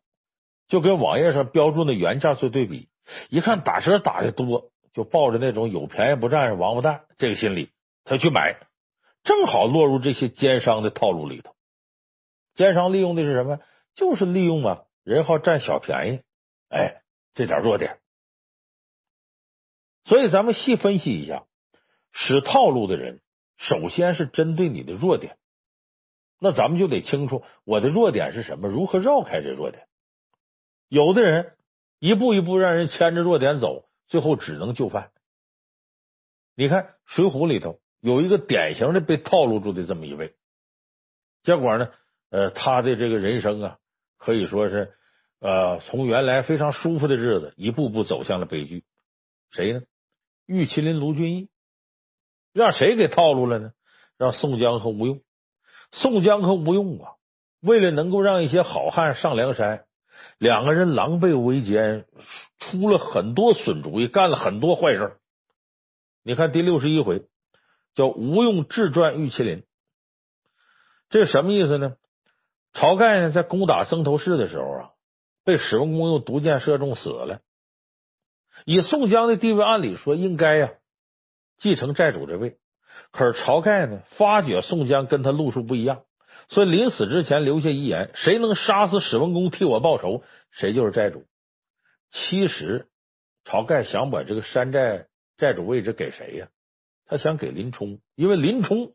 [0.70, 2.88] 就跟网页上标注的原价做对比，
[3.30, 7.72] 一看打折打的多，就抱着那种有便宜不占是王八蛋这个心理，
[8.06, 8.56] 他去买，
[9.24, 11.55] 正好落入这些奸商的套路里头。
[12.56, 13.60] 奸商利用的是什么？
[13.94, 16.22] 就是利用啊，人好占小便宜，
[16.70, 17.02] 哎，
[17.34, 18.00] 这点弱点。
[20.06, 21.46] 所以咱们细分析一下，
[22.12, 23.22] 使套路的人，
[23.58, 25.38] 首先是针对你的弱点。
[26.40, 29.88] 那咱们就得清楚我的弱点是什么，如何绕开这弱点。
[30.90, 31.58] 有的人
[32.00, 35.12] 一步一步让人牵着弱点走，最后只能就范。
[36.56, 40.36] 你看《水浒》里头有一个典型的被套路住的这么一位，
[41.44, 41.92] 结果呢？
[42.30, 43.78] 呃，他的这个人生啊，
[44.18, 44.94] 可以说是
[45.40, 48.84] 呃，从原来非常舒服的日子，一步步走向了悲剧。
[49.52, 49.82] 谁呢？
[50.46, 51.50] 玉麒麟卢俊义
[52.54, 53.72] 让谁给套路了呢？
[54.18, 55.22] 让宋江和吴用。
[55.92, 57.12] 宋江和吴用啊，
[57.62, 59.86] 为了能够让一些好汉上梁山，
[60.38, 62.06] 两个人狼狈为奸，
[62.60, 65.18] 出了很多损主意，干了很多坏事。
[66.24, 67.24] 你看第六十一回
[67.94, 69.64] 叫吴用智传玉麒麟，
[71.10, 71.96] 这什么意思呢？
[72.76, 74.92] 晁盖呢，在攻打曾头市的时候啊，
[75.46, 77.40] 被史文恭用毒箭射中死了。
[78.66, 80.74] 以宋江的地位，按理说应该呀
[81.58, 82.58] 继承寨主这位。
[83.12, 86.04] 可是晁盖呢，发觉宋江跟他路数不一样，
[86.50, 91.26] 所以临死之前留下遗言：谁能杀死史文恭，替我报仇，谁就是寨主。
[92.10, 92.90] 其实
[93.46, 95.08] 晁盖想把这个山寨
[95.38, 96.50] 寨主位置给谁呀？
[97.06, 98.94] 他想给林冲，因为林冲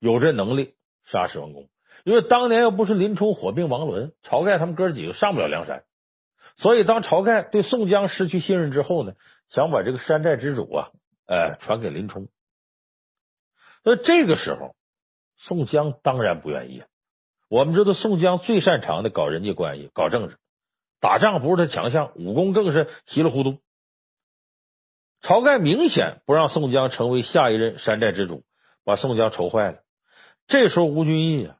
[0.00, 0.74] 有这能力
[1.04, 1.68] 杀史文恭。
[2.04, 5.84] 因为当年要不是林冲火并王伦，晁盖他们哥几个上不了梁山，
[6.56, 9.12] 所以当晁盖对宋江失去信任之后呢，
[9.48, 10.90] 想把这个山寨之主啊，
[11.26, 12.28] 呃，传给林冲。
[13.82, 14.74] 那这个时候，
[15.36, 16.82] 宋江当然不愿意。
[17.48, 20.36] 我们知道，宋江最擅长的搞人际关系、搞政治，
[21.00, 23.58] 打仗不是他强项，武功更是稀里糊涂。
[25.22, 28.44] 晁盖明显不让宋江成为下一任山寨之主，
[28.84, 29.78] 把宋江愁坏了。
[30.46, 31.56] 这时候，吴俊义啊，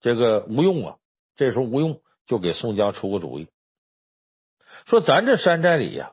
[0.00, 0.96] 这个吴用啊，
[1.36, 3.48] 这时候吴用就给宋江出个主意，
[4.86, 6.12] 说：“咱这山寨里呀，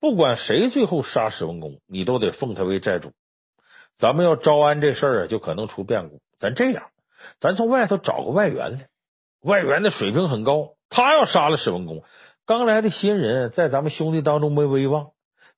[0.00, 3.12] 不管谁最后杀史文恭，你都得奉他为寨主。
[3.98, 6.20] 咱们要招安这事儿啊，就可能出变故。
[6.38, 6.90] 咱这样，
[7.40, 8.88] 咱从外头找个外援来，
[9.42, 12.04] 外援的水平很高，他要杀了史文恭，
[12.46, 15.10] 刚来的新人在咱们兄弟当中没威望。”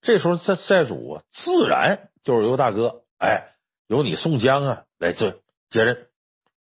[0.02, 3.52] 这时候，寨寨主啊，自然就是由大哥，哎，
[3.86, 5.32] 由你宋江啊来做
[5.68, 6.06] 接任。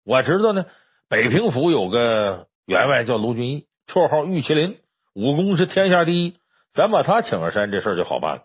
[0.06, 0.66] 我知道呢，
[1.08, 4.78] 北平府有个员外叫卢俊义，绰号玉麒麟，
[5.14, 6.36] 武功是天下第一。
[6.74, 8.42] 咱把他请上山，这事儿就好办了。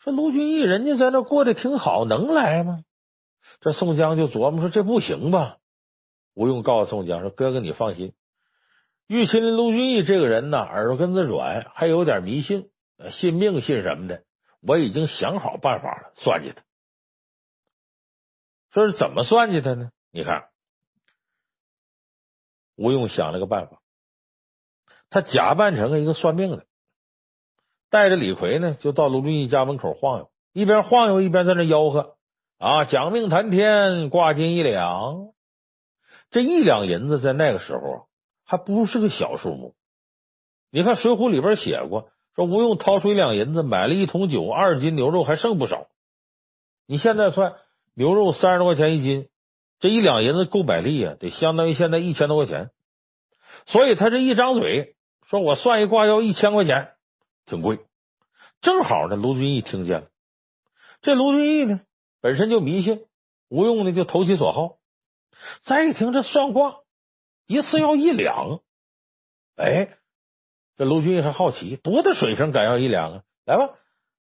[0.00, 2.80] 说卢俊义人家在那过得挺好，能来吗？
[3.60, 5.58] 这宋江就琢磨说这不行吧。
[6.34, 8.12] 吴用告诉宋江说：“哥哥，你放心，
[9.06, 12.68] 玉麒麟卢俊义这个人呢，耳朵根子软，还有点迷信。”
[13.12, 14.24] 信命信什么的，
[14.60, 16.62] 我已经想好办法了，算计他。
[18.74, 19.90] 说是怎么算计他呢？
[20.10, 20.48] 你看，
[22.76, 23.80] 吴用想了个办法，
[25.08, 26.66] 他假扮成了一个算命的，
[27.90, 32.16] 带着李逵呢，就到卢俊义家门口晃悠，一边晃悠一边在那吆喝
[32.58, 35.32] 啊，讲命谈天，挂金一两。
[36.30, 38.08] 这一两银子在那个时候
[38.44, 39.74] 还不是个小数目。
[40.70, 42.10] 你看《水浒》里边写过。
[42.36, 45.88] 说吴用掏出一两银子买了一桶酒，二斤牛肉还剩不少。
[46.86, 47.56] 你现在算
[47.92, 49.28] 牛肉三十多块钱一斤，
[49.80, 52.70] 这一两银子够百利啊，得相当于现在一千多块钱。
[53.66, 54.94] 所以他这一张嘴
[55.26, 56.92] 说：“我算一卦要一千块钱，
[57.46, 57.80] 挺贵。”
[58.62, 60.06] 正好呢，卢俊义听见了。
[61.02, 61.80] 这卢俊义呢，
[62.20, 63.06] 本身就迷信，
[63.48, 64.76] 吴用呢就投其所好。
[65.64, 66.76] 再一听这算卦，
[67.46, 68.60] 一次要一两，
[69.56, 69.96] 哎。
[70.76, 73.22] 这卢俊义还好奇，多大水平敢要一两啊？
[73.44, 73.74] 来吧，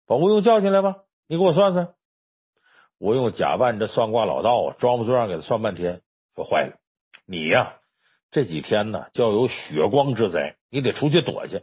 [0.06, 1.94] 把吴用叫进来吧，你给我算算。
[2.98, 6.00] 吴用假扮这算卦老道啊，装模作样给他算半天，
[6.34, 6.76] 说坏了，
[7.26, 7.74] 你呀
[8.30, 11.62] 这几天呢就要有血光之灾，你得出去躲去。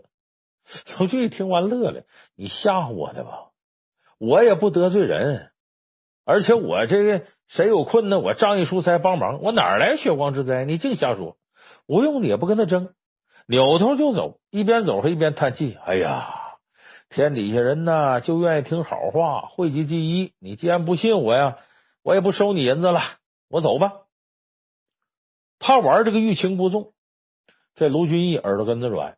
[1.00, 2.04] 卢俊一听完乐了，
[2.36, 3.50] 你吓唬我的吧？
[4.20, 5.52] 我也不得罪人，
[6.26, 10.65] 而且我这个谁有困难，我仗义疏财帮忙，我哪来血光之灾？
[10.65, 11.38] 你净瞎说。
[11.88, 12.94] 吴用也不跟他争。
[13.48, 15.78] 扭头就走，一边走还一边叹气。
[15.84, 16.41] 哎呀，
[17.13, 20.34] 天底下人呐，就愿意听好话，讳疾忌医。
[20.39, 21.60] 你既然不信我呀，
[22.04, 23.02] 我也不收你银子了，
[23.50, 24.04] 我走吧。
[25.60, 26.93] 他玩这个欲擒故纵，
[27.76, 29.17] 这卢俊义耳朵根子软，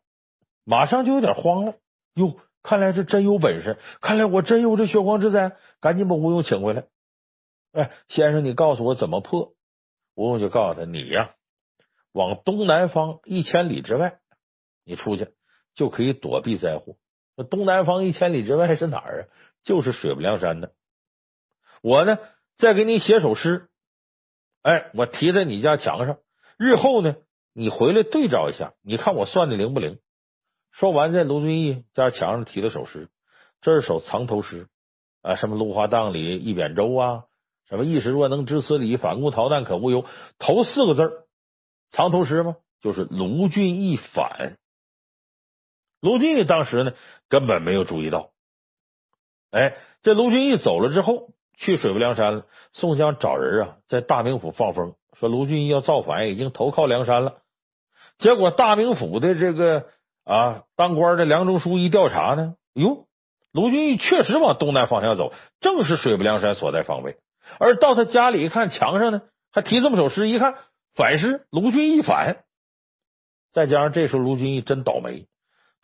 [0.64, 1.76] 马上就有点慌了。
[2.14, 6.86] 哟，看来是真有本事，看来我真有这血光之灾，赶紧把吴用请回来。
[7.70, 9.54] 哎，先生，你告诉我怎么破？
[10.16, 11.36] 吴用就告诉他：你呀，
[12.10, 14.18] 往东南方一千里之外。
[14.84, 15.28] 你出去
[15.76, 16.96] 就可以躲避灾祸。
[17.36, 19.28] 那东南方一千里之外是哪儿啊？
[19.64, 20.72] 就是水泊梁山的。
[21.82, 22.18] 我呢，
[22.58, 23.68] 再给你写首诗，
[24.62, 26.18] 哎，我提在你家墙上。
[26.58, 27.16] 日后呢，
[27.52, 29.98] 你回来对照一下，你看我算的灵不灵？
[30.70, 33.08] 说完，在卢俊义家墙上提了首诗，
[33.60, 34.68] 这是首藏头诗
[35.22, 37.24] 啊，什么芦花荡里一扁舟啊，
[37.68, 40.04] 什么一时若能知此理，反攻逃难可无忧。
[40.38, 41.26] 头四个字
[41.90, 42.56] 藏头诗吗？
[42.80, 44.58] 就是卢俊义反。
[46.04, 46.92] 卢俊义当时呢，
[47.30, 48.28] 根本没有注意到。
[49.50, 52.44] 哎，这卢俊义走了之后，去水泊梁山了。
[52.74, 57.38] 宋江找人啊，在大名府放风，说卢俊义要造反，已经投靠梁山了。
[58.18, 59.86] 结果大名府的这个
[60.24, 63.06] 啊，当官的梁中书一调查呢，哟，
[63.50, 67.16] 卢俊义确实往东南方向走，正是水泊梁山所在方位。
[67.58, 70.54] 而到他家里一看，墙上呢还题这么首诗，一看
[70.94, 72.44] 反诗，卢俊义反。
[73.54, 75.26] 再加上这时候卢俊义真倒霉。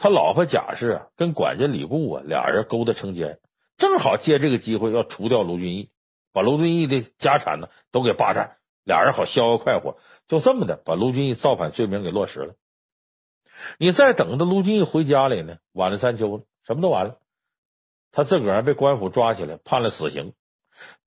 [0.02, 3.38] 他老婆贾氏啊，跟管家李固啊，俩人勾搭成奸，
[3.76, 5.90] 正好借这个机会要除掉卢俊义，
[6.32, 9.98] 把卢俊义的家产呢都给霸占，俩人好逍遥快活。
[10.26, 12.54] 就这么的，把卢俊义造反罪名给落实了。
[13.78, 17.18] 你再等到卢俊义回家里呢，晚了三秋了，什么都完了，
[18.10, 20.32] 他自个儿被官府抓起来，判了死刑。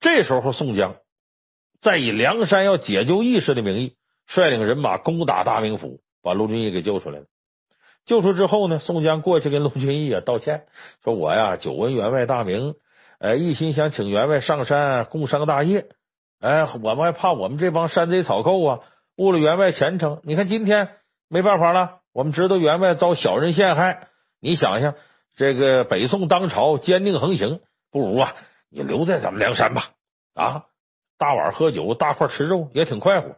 [0.02, 0.98] 这时候宋江
[1.82, 3.96] 再以梁山要解救义士的名义，
[4.28, 7.26] 率领人马攻打大名府，把卢俊义给救出来了。
[8.06, 10.66] 救出之后呢，宋江过去跟卢俊义啊道歉，
[11.04, 12.76] 说我呀久闻员外大名，
[13.20, 15.86] 呃，一心想请员外上山共商大业，
[16.42, 18.80] 哎，我们还怕我们这帮山贼草寇啊
[19.16, 20.20] 误了员外前程。
[20.24, 20.90] 你看今天
[21.30, 24.10] 没办法了，我们知道员外遭小人陷害。
[24.42, 24.96] 你想想，
[25.38, 28.36] 这个北宋当朝奸佞横行，不如啊，
[28.70, 29.92] 你留在咱们梁山吧。
[30.34, 30.66] 啊，
[31.18, 33.38] 大碗喝酒，大块吃肉，也挺快活。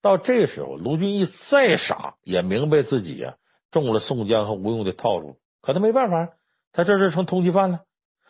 [0.00, 3.34] 到这时候，卢俊义再傻也明白自己啊
[3.70, 6.30] 中了宋江和吴用的套路，可他没办法，
[6.72, 7.80] 他这是成通缉犯了。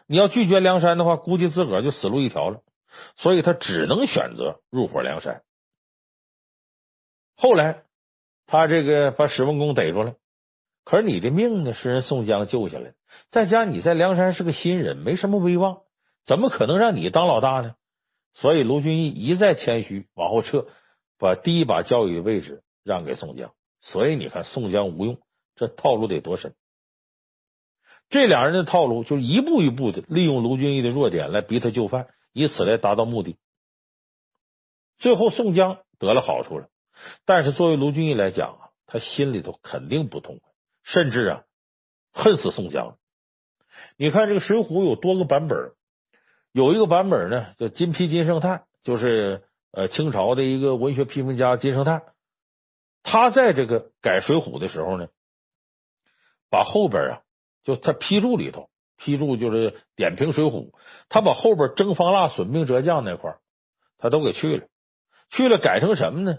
[0.07, 2.61] 你要拒绝梁山的话，估计自个儿就死路一条了。
[3.17, 5.43] 所以他只能选择入伙梁山。
[7.37, 7.85] 后来
[8.47, 10.15] 他这个把史文恭逮住了，
[10.85, 12.95] 可是你的命呢是人宋江救下来，
[13.31, 15.83] 再加你在梁山是个新人，没什么威望，
[16.27, 17.77] 怎么可能让你当老大呢？
[18.35, 20.67] 所以卢俊义一再谦虚，往后撤，
[21.17, 23.53] 把第一把交椅的位置让给宋江。
[23.83, 25.19] 所以你看，宋江、吴用
[25.57, 26.55] 这套路得多深。
[28.09, 33.37] 这两人的套路就是一步一步的利用卢俊义的弱点来逼他就范，以此来达到目的。
[34.99, 36.69] 最后宋江得了好处了，
[37.25, 40.51] 但是作为卢俊义来讲啊，他心里头肯定不痛快，
[40.83, 41.45] 甚至啊
[42.13, 42.97] 恨死宋江。
[43.97, 45.73] 你看这个《水浒》有多个版本，
[46.53, 52.03] 有一个版本呢叫金批金圣叹，就是呃清朝的一个文学批评家金圣叹，
[53.05, 55.09] 他在这个改《水浒》的时候呢，
[56.51, 57.21] 把后边啊。
[57.63, 60.51] 就他批注里头，批注就是点评《水浒》，
[61.11, 63.37] 他把后边征方腊、损兵折将那块，
[63.99, 64.67] 他都给去了，
[65.31, 66.39] 去了改成什么呢？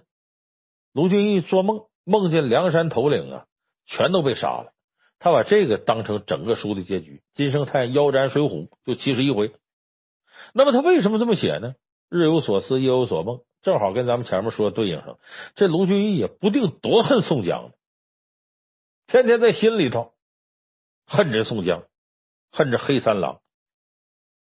[0.93, 3.45] 卢俊义做梦梦见梁山头领啊，
[3.85, 4.73] 全都被杀了，
[5.19, 7.21] 他把这个当成整个书的结局。
[7.35, 9.53] 金圣叹腰斩《水浒》就七十一回。
[10.53, 11.75] 那么他为什么这么写呢？
[12.09, 15.19] 日有所思，夜有所梦，正好跟咱们前面说的对应上。
[15.53, 17.71] 这卢俊义也不定多恨宋江呢，
[19.11, 20.13] 天天在心里头。
[21.05, 21.83] 恨着宋江，
[22.53, 23.41] 恨着黑三郎，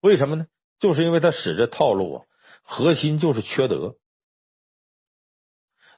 [0.01, 0.47] 为什么呢？
[0.79, 2.25] 就是因为他使这套路啊，
[2.63, 3.95] 核心就是缺德。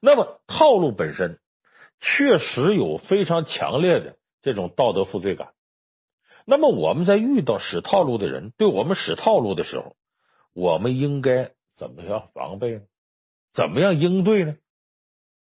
[0.02, 1.40] 那么套路本身
[2.02, 5.54] 确实有非常强烈的这种道德负罪感。
[6.46, 9.96] 那么我们在遇到使套路的人对我们使套路的时候，
[10.52, 12.82] 我们应该怎么样防备呢？
[13.54, 14.58] 怎么样应对呢？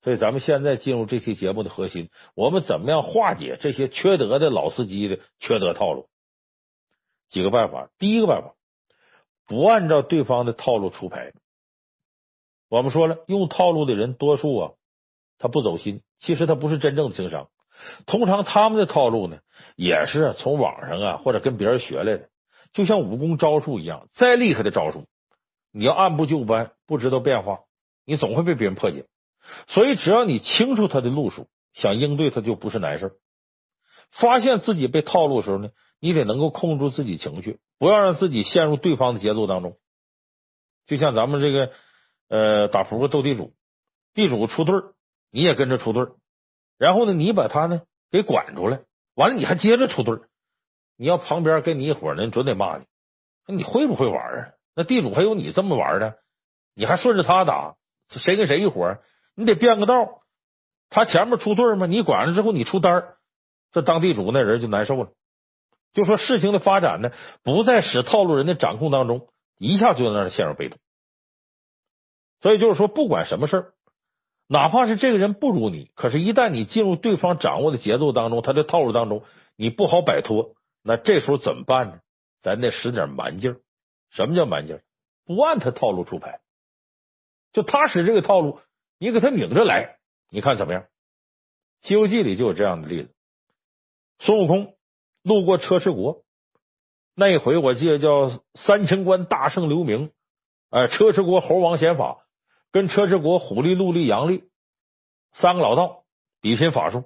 [0.02, 6.08] 所以，咱们现在进入这期节目的核心，我们怎么样化解这些缺德的老司机的缺德套路？
[7.28, 7.90] 几个办法。
[7.98, 8.54] 第一个办法，
[9.46, 11.32] 不按照对方的套路出牌。
[12.70, 14.72] 我们说了，用套路的人多数啊，
[15.38, 17.48] 他不走心，其实他不是真正的情商。
[18.06, 19.40] 通常他们的套路呢，
[19.76, 22.28] 也是从网上啊或者跟别人学来的，
[22.72, 25.04] 就像武功招数一样，再厉害的招数，
[25.72, 27.60] 你要按部就班，不知道变化，
[28.06, 29.04] 你总会被别人破解。
[29.68, 33.12] 所以，只要你清楚他的路数，想应对他就不是难事。
[34.10, 35.70] 发现自己被套路的时候呢，
[36.00, 39.76] 你得能够控制住自己情绪，不要让自己陷入对方的节奏当中。
[40.86, 41.70] 就像咱们这个
[42.28, 43.54] 呃打扑克斗地主，
[44.14, 44.74] 地主出对
[45.30, 46.06] 你也跟着出对
[46.78, 48.80] 然后呢，你把他呢给管出来，
[49.14, 50.18] 完了你还接着出对
[50.96, 52.84] 你要旁边跟你一伙人准得骂你，
[53.46, 54.52] 你会不会玩啊？
[54.74, 56.18] 那地主还有你这么玩的？
[56.74, 57.76] 你还顺着他打，
[58.08, 58.98] 谁跟谁一伙？
[59.40, 60.22] 你得变个道，
[60.90, 63.14] 他前面出对嘛，你管了之后你出单，
[63.72, 65.10] 这当地主那人就难受了。
[65.92, 67.10] 就说事情的发展呢，
[67.42, 69.28] 不在使套路人的掌控当中，
[69.58, 70.78] 一下就让他陷入被动。
[72.40, 73.72] 所以就是说，不管什么事儿，
[74.46, 79.24] 哪怕是这个人不如你，可是，一旦你进入对方掌握的节奏当中，他的套路当中，
[79.56, 80.54] 你不好摆脱。
[80.82, 82.00] 那这时候怎么办呢？
[82.42, 83.60] 咱得使点蛮劲儿。
[84.10, 84.82] 什么叫蛮劲儿？
[85.26, 86.40] 不按他套路出牌，
[87.52, 88.60] 就他使这个套路。
[89.00, 89.96] 你给他拧着来，
[90.30, 90.82] 你看怎么样？
[91.80, 93.14] 《西游记》里就有这样的例子。
[94.18, 94.74] 孙悟空
[95.22, 96.22] 路过车迟国
[97.14, 100.10] 那一回，我记得叫三清关大圣刘铭，
[100.68, 102.26] 哎，车迟国猴王显法
[102.72, 104.50] 跟车迟国虎力、鹿力、羊力
[105.32, 106.02] 三个老道
[106.42, 107.04] 比拼法术。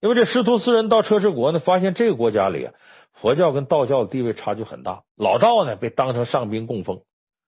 [0.00, 2.74] 因为这师徒四人到车迟国呢，发现这个国家里啊，
[3.14, 5.02] 佛教跟道教的地位差距很大。
[5.16, 7.02] 老道呢被当成上宾供奉，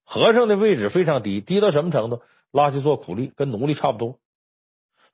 [0.04, 2.20] 和尚的位置非常低，低到什么程度？
[2.52, 4.18] 拉去做苦力，跟奴隶差不多。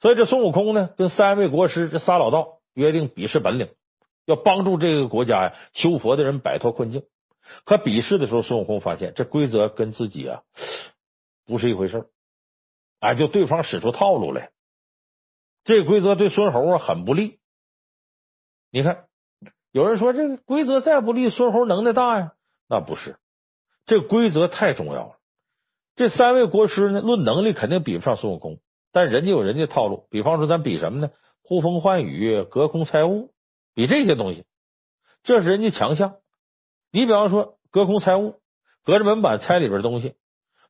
[0.00, 3.70] 所以这孙悟空呢，跟三位国师这仨老道约定比试本领，
[4.26, 7.04] 要帮助这个国家呀修佛的人摆脱困境。
[7.64, 10.42] 可比试的时候，孙悟空发现这规则跟自己啊
[11.46, 12.06] 不是一回事儿，
[13.00, 14.50] 哎，就对方使出套路来，
[15.64, 17.38] 这规则对孙猴啊很不利。
[18.70, 19.06] 你看，
[19.72, 22.34] 有人说这个规则再不利，孙猴能耐大呀？
[22.68, 23.18] 那不是，
[23.86, 25.17] 这规则太重要了。
[25.98, 28.60] 这三位国师呢，论能力肯定比不上孙悟空，
[28.92, 30.06] 但人家有人家套路。
[30.10, 31.10] 比方说，咱比什么呢？
[31.42, 33.32] 呼风唤雨、隔空猜物，
[33.74, 34.44] 比这些东西，
[35.24, 36.14] 这是人家强项。
[36.92, 38.36] 你比方说，隔空猜物，
[38.84, 40.14] 隔着门板猜里边东西，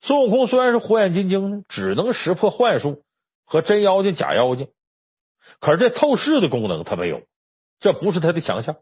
[0.00, 3.02] 孙悟空虽然是火眼金睛，只能识破幻术
[3.44, 4.68] 和真妖精、假妖精，
[5.60, 7.20] 可是这透视的功能他没有，
[7.80, 8.76] 这不是他的强项。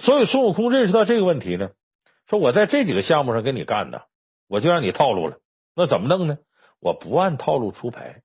[0.00, 1.70] 所以孙悟空认识到这个问题呢，
[2.26, 4.06] 说我在这几个项目上跟你干的，
[4.52, 5.38] 我就让你套路了。
[5.74, 6.36] 那怎么弄呢？
[6.78, 8.20] 我不按套路出牌。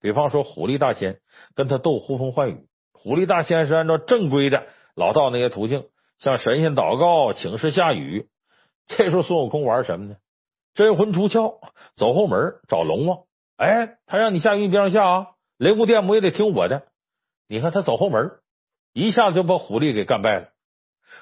[0.00, 1.20] 比方说，虎力大仙
[1.54, 5.84] 跟他斗呼风唤雨，虎力大仙是按照正规的老道那些途径，
[6.20, 8.30] 向神仙祷告、请示下雨。
[8.86, 10.16] 这时候孙悟空玩什么呢？
[10.72, 11.58] 真魂出窍，
[11.96, 13.24] 走后门找龙王。
[13.58, 15.26] 哎，他让你下雨，你别让下啊！
[15.58, 16.84] 雷公电母也得听我的。
[17.46, 18.30] 你看他走后门，
[18.94, 20.48] 一下子就把虎力给干败了。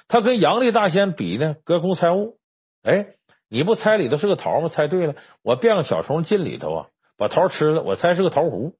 [0.07, 2.37] 他跟阳力大仙比呢，隔空猜物。
[2.81, 3.15] 哎，
[3.51, 4.69] 你不猜里头是个桃吗？
[4.69, 6.87] 猜对了，我变个小虫进里头啊，
[7.17, 7.83] 把桃吃了。
[7.83, 8.71] 我猜是个桃核。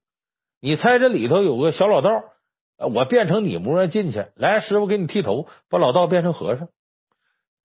[0.60, 2.24] 你猜这里头有个小老道，
[2.78, 4.24] 我变成你模样进去。
[4.34, 6.68] 来，师傅给你剃头，把老道变成和尚。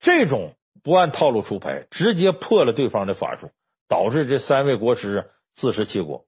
[0.01, 0.53] 这种。
[0.83, 3.49] 不按套路出牌，直接破了对方的法术，
[3.89, 6.23] 导致这三位国师自食其果。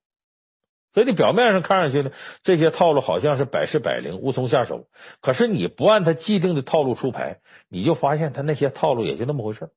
[0.91, 2.11] 所以你表面上看上去呢，
[2.43, 4.87] 这些套路好像是百试百灵，无从下手。
[5.21, 9.69] 可是你不按他既定的套路出牌，你就发现他那些套路也就那么回事。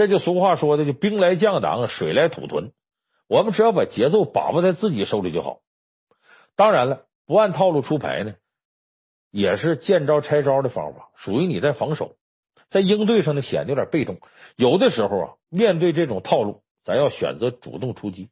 [0.00, 2.72] 这就俗话说的，就兵来将挡，水来土屯。
[3.28, 5.60] 我们只要把节奏把握在自己手里就好。
[6.56, 8.32] 当然了，不按套路出牌呢，
[9.30, 12.16] 也是见招拆招的方法，属于你在防守。
[12.70, 14.20] 在应对上呢，显得有点被动。
[14.56, 18.30] 有的时候啊，面对这种套路，咱要选择主动出击。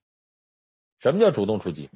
[1.00, 1.90] 什么叫主动出击？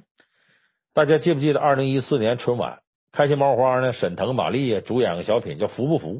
[0.93, 3.95] 大家记不记得二零一四年春晚，开心麻花呢？
[3.95, 6.17] 沈腾、马丽主演个小品叫《服不服》，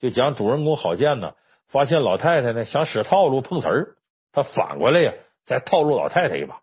[0.00, 1.32] 就讲主人公郝建呢，
[1.68, 3.96] 发现老太太呢想使套路碰瓷儿，
[4.32, 5.12] 他反过来呀
[5.46, 6.60] 再套路老太太一把。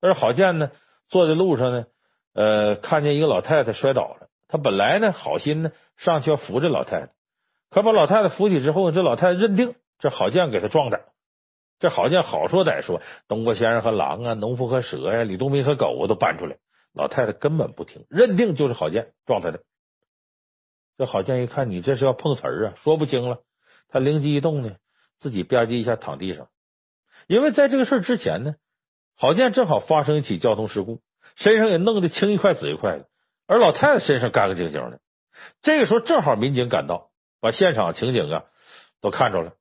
[0.00, 0.70] 而郝建呢，
[1.08, 1.86] 坐在路上呢，
[2.34, 7.12] 呃，看见一个老太太摔倒了，他本来呢好心呢上去要扶着老太太。
[7.70, 11.00] 可把老太太扶起之后，这老太太认定这郝建给他撞的。
[11.80, 16.56] 这郝建好说歹说，东郭先生和狼啊，农夫和蛇呀、李东梅和狗啊都搬出来。
[16.92, 19.62] 老太太根本不听，认定就是郝建撞他的。
[20.96, 23.40] 这郝建一看，你这是要碰瓷儿啊，说不清了。
[23.94, 24.74] 他灵机一动呢，
[25.20, 26.48] 自己吧唧一下躺地上。
[27.28, 28.56] 因为在这个事之前呢，
[29.16, 31.00] 郝建正好发生一起交通事故，
[31.36, 33.06] 身上也弄得青一块紫一块的，
[33.46, 35.00] 而老太太身上干干净净的。
[35.62, 37.10] 这个时候正好民警赶到。
[37.40, 38.44] 把现场情景啊
[39.02, 39.52] 都看着了，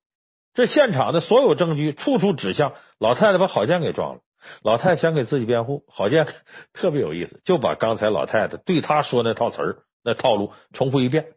[0.54, 4.22] 这现场的所有证据处处指向老太太把郝建给撞了。
[4.62, 6.26] 老太太想给自己辩护，郝建
[6.72, 11.34] 特别有意思，就把刚才老太太对他说那套词儿、那套路重复一遍。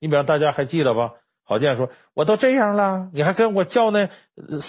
[0.00, 1.12] 你比方大家还记得吧？
[1.50, 4.08] 郝建说：“我都这样了，你还跟我较那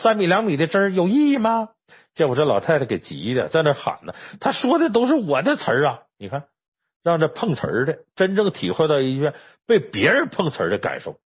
[0.01, 1.69] 三米两米的真儿有意义吗？”
[2.15, 6.43] 结果这老太太给急的，在那喊呢：“他说的都是我的词儿啊！”你看。
[7.03, 9.31] 让这碰瓷儿的真正体会到一句
[9.65, 11.17] 被别人碰瓷儿的感受，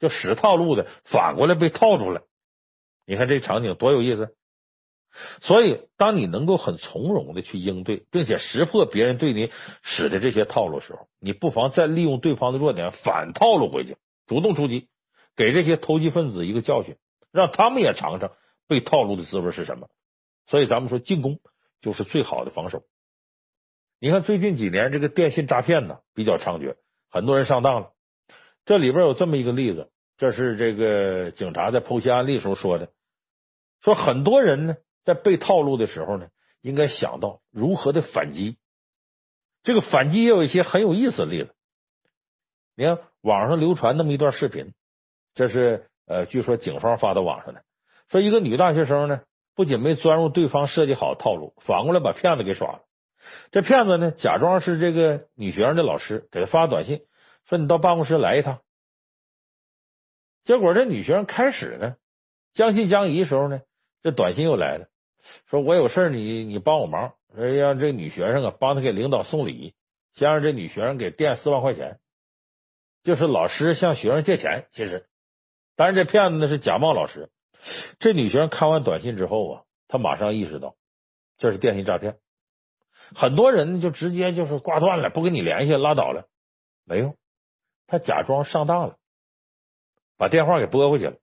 [0.00, 2.22] 就使套路的反过来被套住了。
[3.06, 4.34] 你看这场景多有意思！
[5.42, 9.50] 所以，当你能够很从容的去应对，并且识破别人对你
[9.82, 14.88] 使的这些套路的时候，你不妨再利用对方的弱点反套路回去，主动出击，
[15.36, 16.96] 给这些投机分子一个教训，
[17.32, 18.32] 让他们也尝尝
[18.68, 19.88] 被套路的滋味是什么。
[20.46, 21.40] 所以，咱们说进攻
[21.80, 22.82] 就是最好的防守。
[24.00, 26.74] 你看，最近几年这个电信诈骗呢比较猖獗，
[27.10, 27.92] 很多人上当了。
[28.64, 32.90] 这里边有这么一个例子，这是这个警察在剖析案例时候说的，
[33.80, 36.28] 说很多人呢在被套路的时候呢，
[36.60, 38.58] 应该想到如何的反击。
[39.62, 41.54] 这个反击也有一些很有意思的例子。
[42.74, 44.72] 你看网上流传那么一段视频，
[45.34, 47.62] 这是呃，据说警方发到网上的，
[48.08, 49.22] 说一个女大学生呢，
[49.54, 52.80] 不仅没钻入对方设计好的套路，反过来把骗子给耍了。
[53.50, 57.02] 这骗子呢，假装是这个女学生的老师，给她发短信
[57.46, 58.60] 说：“你到办公室来一趟。”
[60.44, 61.94] 结果这女学生开始呢，
[62.52, 63.60] 将信将疑时候呢，
[64.02, 64.86] 这短信又来了，
[65.48, 69.74] 说我有事你你帮我忙，说让这女学生啊帮他给领导送礼，
[70.14, 72.00] 先让这女学生给垫四万块钱，
[73.02, 74.66] 就是老师向学生借钱。
[74.72, 75.08] 其实，
[75.76, 77.30] 但是这骗子呢是假冒老师。
[77.98, 80.74] 这女学生看完短信之后啊，她马上意识到
[81.38, 82.18] 这是电信诈骗。
[83.14, 86.28] 很多人就直接就是挂断了，不跟你联系，拉倒了。
[86.84, 87.16] 没用，
[87.86, 88.96] 他假装上当了，
[90.16, 91.16] 把电话给拨回去了。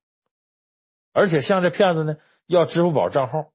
[1.12, 3.52] 而且向这骗子呢，要支付宝账号。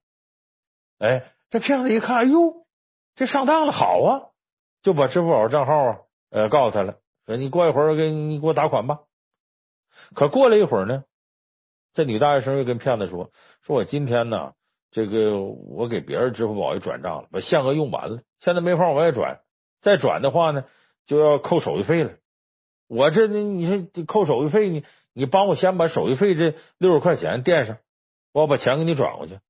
[0.98, 2.66] 哎，这骗子一看，哎呦，
[3.14, 4.30] 这上当了，好啊，
[4.82, 5.98] 就把支付宝账号啊，
[6.30, 9.00] 呃，告诉他了，说你过一会儿给你给我打款吧。
[10.14, 11.04] 可过了一会儿呢，
[11.94, 13.30] 这女大学生又跟骗子说，
[13.62, 14.52] 说我今天呢。
[14.90, 19.40] 这个我给别人支付宝也转账了，把限额用完了，现在没法往外转，
[19.82, 20.66] 再转的话呢，
[21.04, 22.12] 就要扣手续费了。
[22.86, 27.78] 我这你说扣手续费，你你帮我先把手续费这六十块钱垫上。
[28.32, 29.40] 我把钱给你转过去。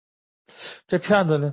[0.87, 1.53] 这骗子呢，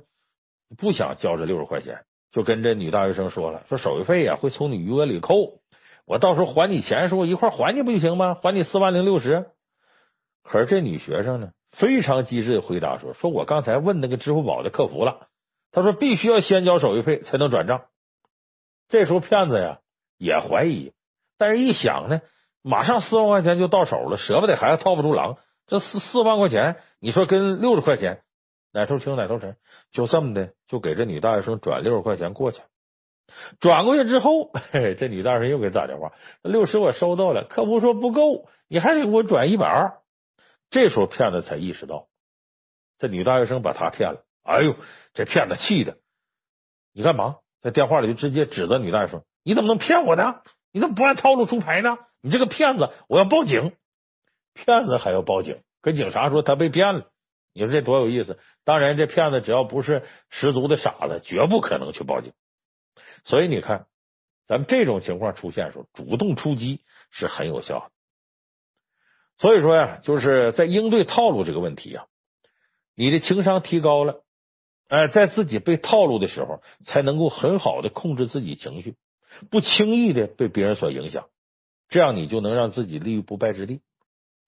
[0.78, 5.60] 不想交这六十块钱，就跟这女大学生说了，说手续费呀会从你余额里扣，
[6.06, 8.36] 我到时候还你钱的时候一块还你不就行吗？
[8.42, 9.48] 还你四万零六十。
[10.44, 15.28] 可是这女学生呢，非常机智的回答说，说我刚才问那个支付宝的客服了，
[15.72, 17.86] 他说必须要先交手续费才能转账。
[18.90, 19.80] 这时候骗子呀
[20.18, 20.92] 也怀疑，
[21.38, 22.22] 但是一想呢，
[22.62, 25.38] 马上四万块钱就到手了，舍不得孩子套不住狼，
[25.68, 28.22] 这四四万块钱，你说跟六十块钱。
[28.74, 29.58] 哪头轻哪头沉，
[29.92, 32.62] 就这么的，就给这女大学生转六十块钱过去。
[33.60, 39.94] 转过去之后，嘿，这女大学生又给打电话，六十我收到了，客服说不够，你还得给我转一百二。
[40.70, 42.08] 这时候骗子才意识到，
[42.98, 44.24] 这女大学生把他骗了。
[44.44, 44.76] 哎呦，
[45.14, 45.98] 这骗子气的，
[46.94, 47.38] 你干嘛？
[47.62, 50.42] 在电话里就直接指责女大学生：“你怎么能骗我呢？
[50.72, 51.98] 你怎么不按套路出牌呢？
[52.22, 53.74] 你这个骗子，我要报警！”
[54.56, 57.08] 骗子还要报警，跟警察说他被骗了。
[57.54, 58.40] 你说这多有意思！
[58.64, 62.34] 当然，这骗子只要不是十足的傻子，绝不可能去报警。
[63.24, 63.86] 所以你看，
[64.48, 67.92] 咱们这种情况出现的时候，主动出击是很有效的。
[69.38, 72.06] 所以说呀，就是在应对套路这个问题啊，
[72.96, 74.24] 你的情商提高了，
[74.88, 78.96] 哎，在自己被套路的时候，才能够很好的控制自己情绪，
[79.50, 81.28] 不轻易的被别人所影响，
[81.90, 83.82] 这样你就能让自己立于不败之地。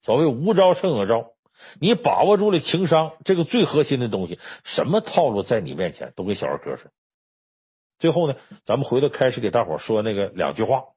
[0.03, 1.31] 所谓无招胜有招。
[1.79, 6.91] 你把握住了情商这个最核心的东西，什么套路在你面前都跟小儿科似的。
[8.03, 10.87] 最后呢，咱们回头开始给大伙说那个两句话。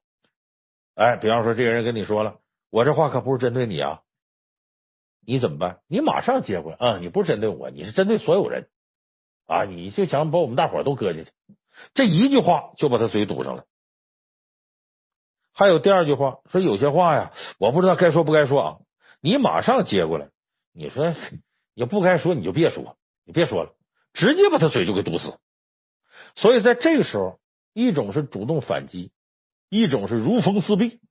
[0.93, 4.01] 哎，比方说这个人跟你说了，我这话可不是针对你啊，
[5.25, 5.79] 你怎么办？
[5.87, 8.67] 你马上接过来啊，你不是针对我，你是针对所有人
[9.45, 11.31] 啊，你就想把我们大伙都搁进去，
[11.93, 13.63] 这一句话就把他嘴堵上了。
[15.53, 18.77] 还有第二句话，说有些话呀，我不知道该说不该说啊，
[19.21, 20.27] 你马上接过来。
[20.73, 21.15] 你说
[21.73, 23.71] 也不该说，你就别说，你别说了，
[24.11, 25.39] 直接把他嘴就给堵死。
[26.37, 27.39] 所以在这个时候，
[27.73, 29.11] 一种是主动反击，
[29.69, 31.01] 一种是如封似闭。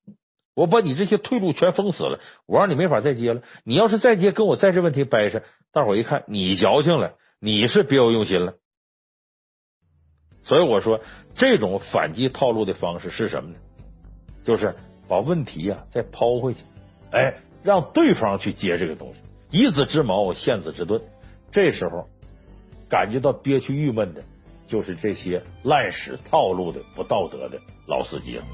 [0.54, 3.42] 我把你这些退路全封死了，我让你没法再接了。
[3.64, 8.54] 你要是再接，跟我在这问题掰扯，大伙一看你矫情了，你是别有用心了。
[10.44, 11.00] 所以我说，
[11.34, 13.56] 这种反击套路的方式是什么呢？
[14.44, 14.76] 就是
[15.08, 16.60] 把问题呀、啊、再抛回去，
[17.10, 19.20] 哎，让对方去接这个东西。
[19.50, 21.02] 以子之矛陷子之盾，
[21.50, 22.08] 这时候
[22.88, 24.22] 感觉到憋屈郁闷的，
[24.66, 28.44] 就是这些烂使套路的不道德的老司机了。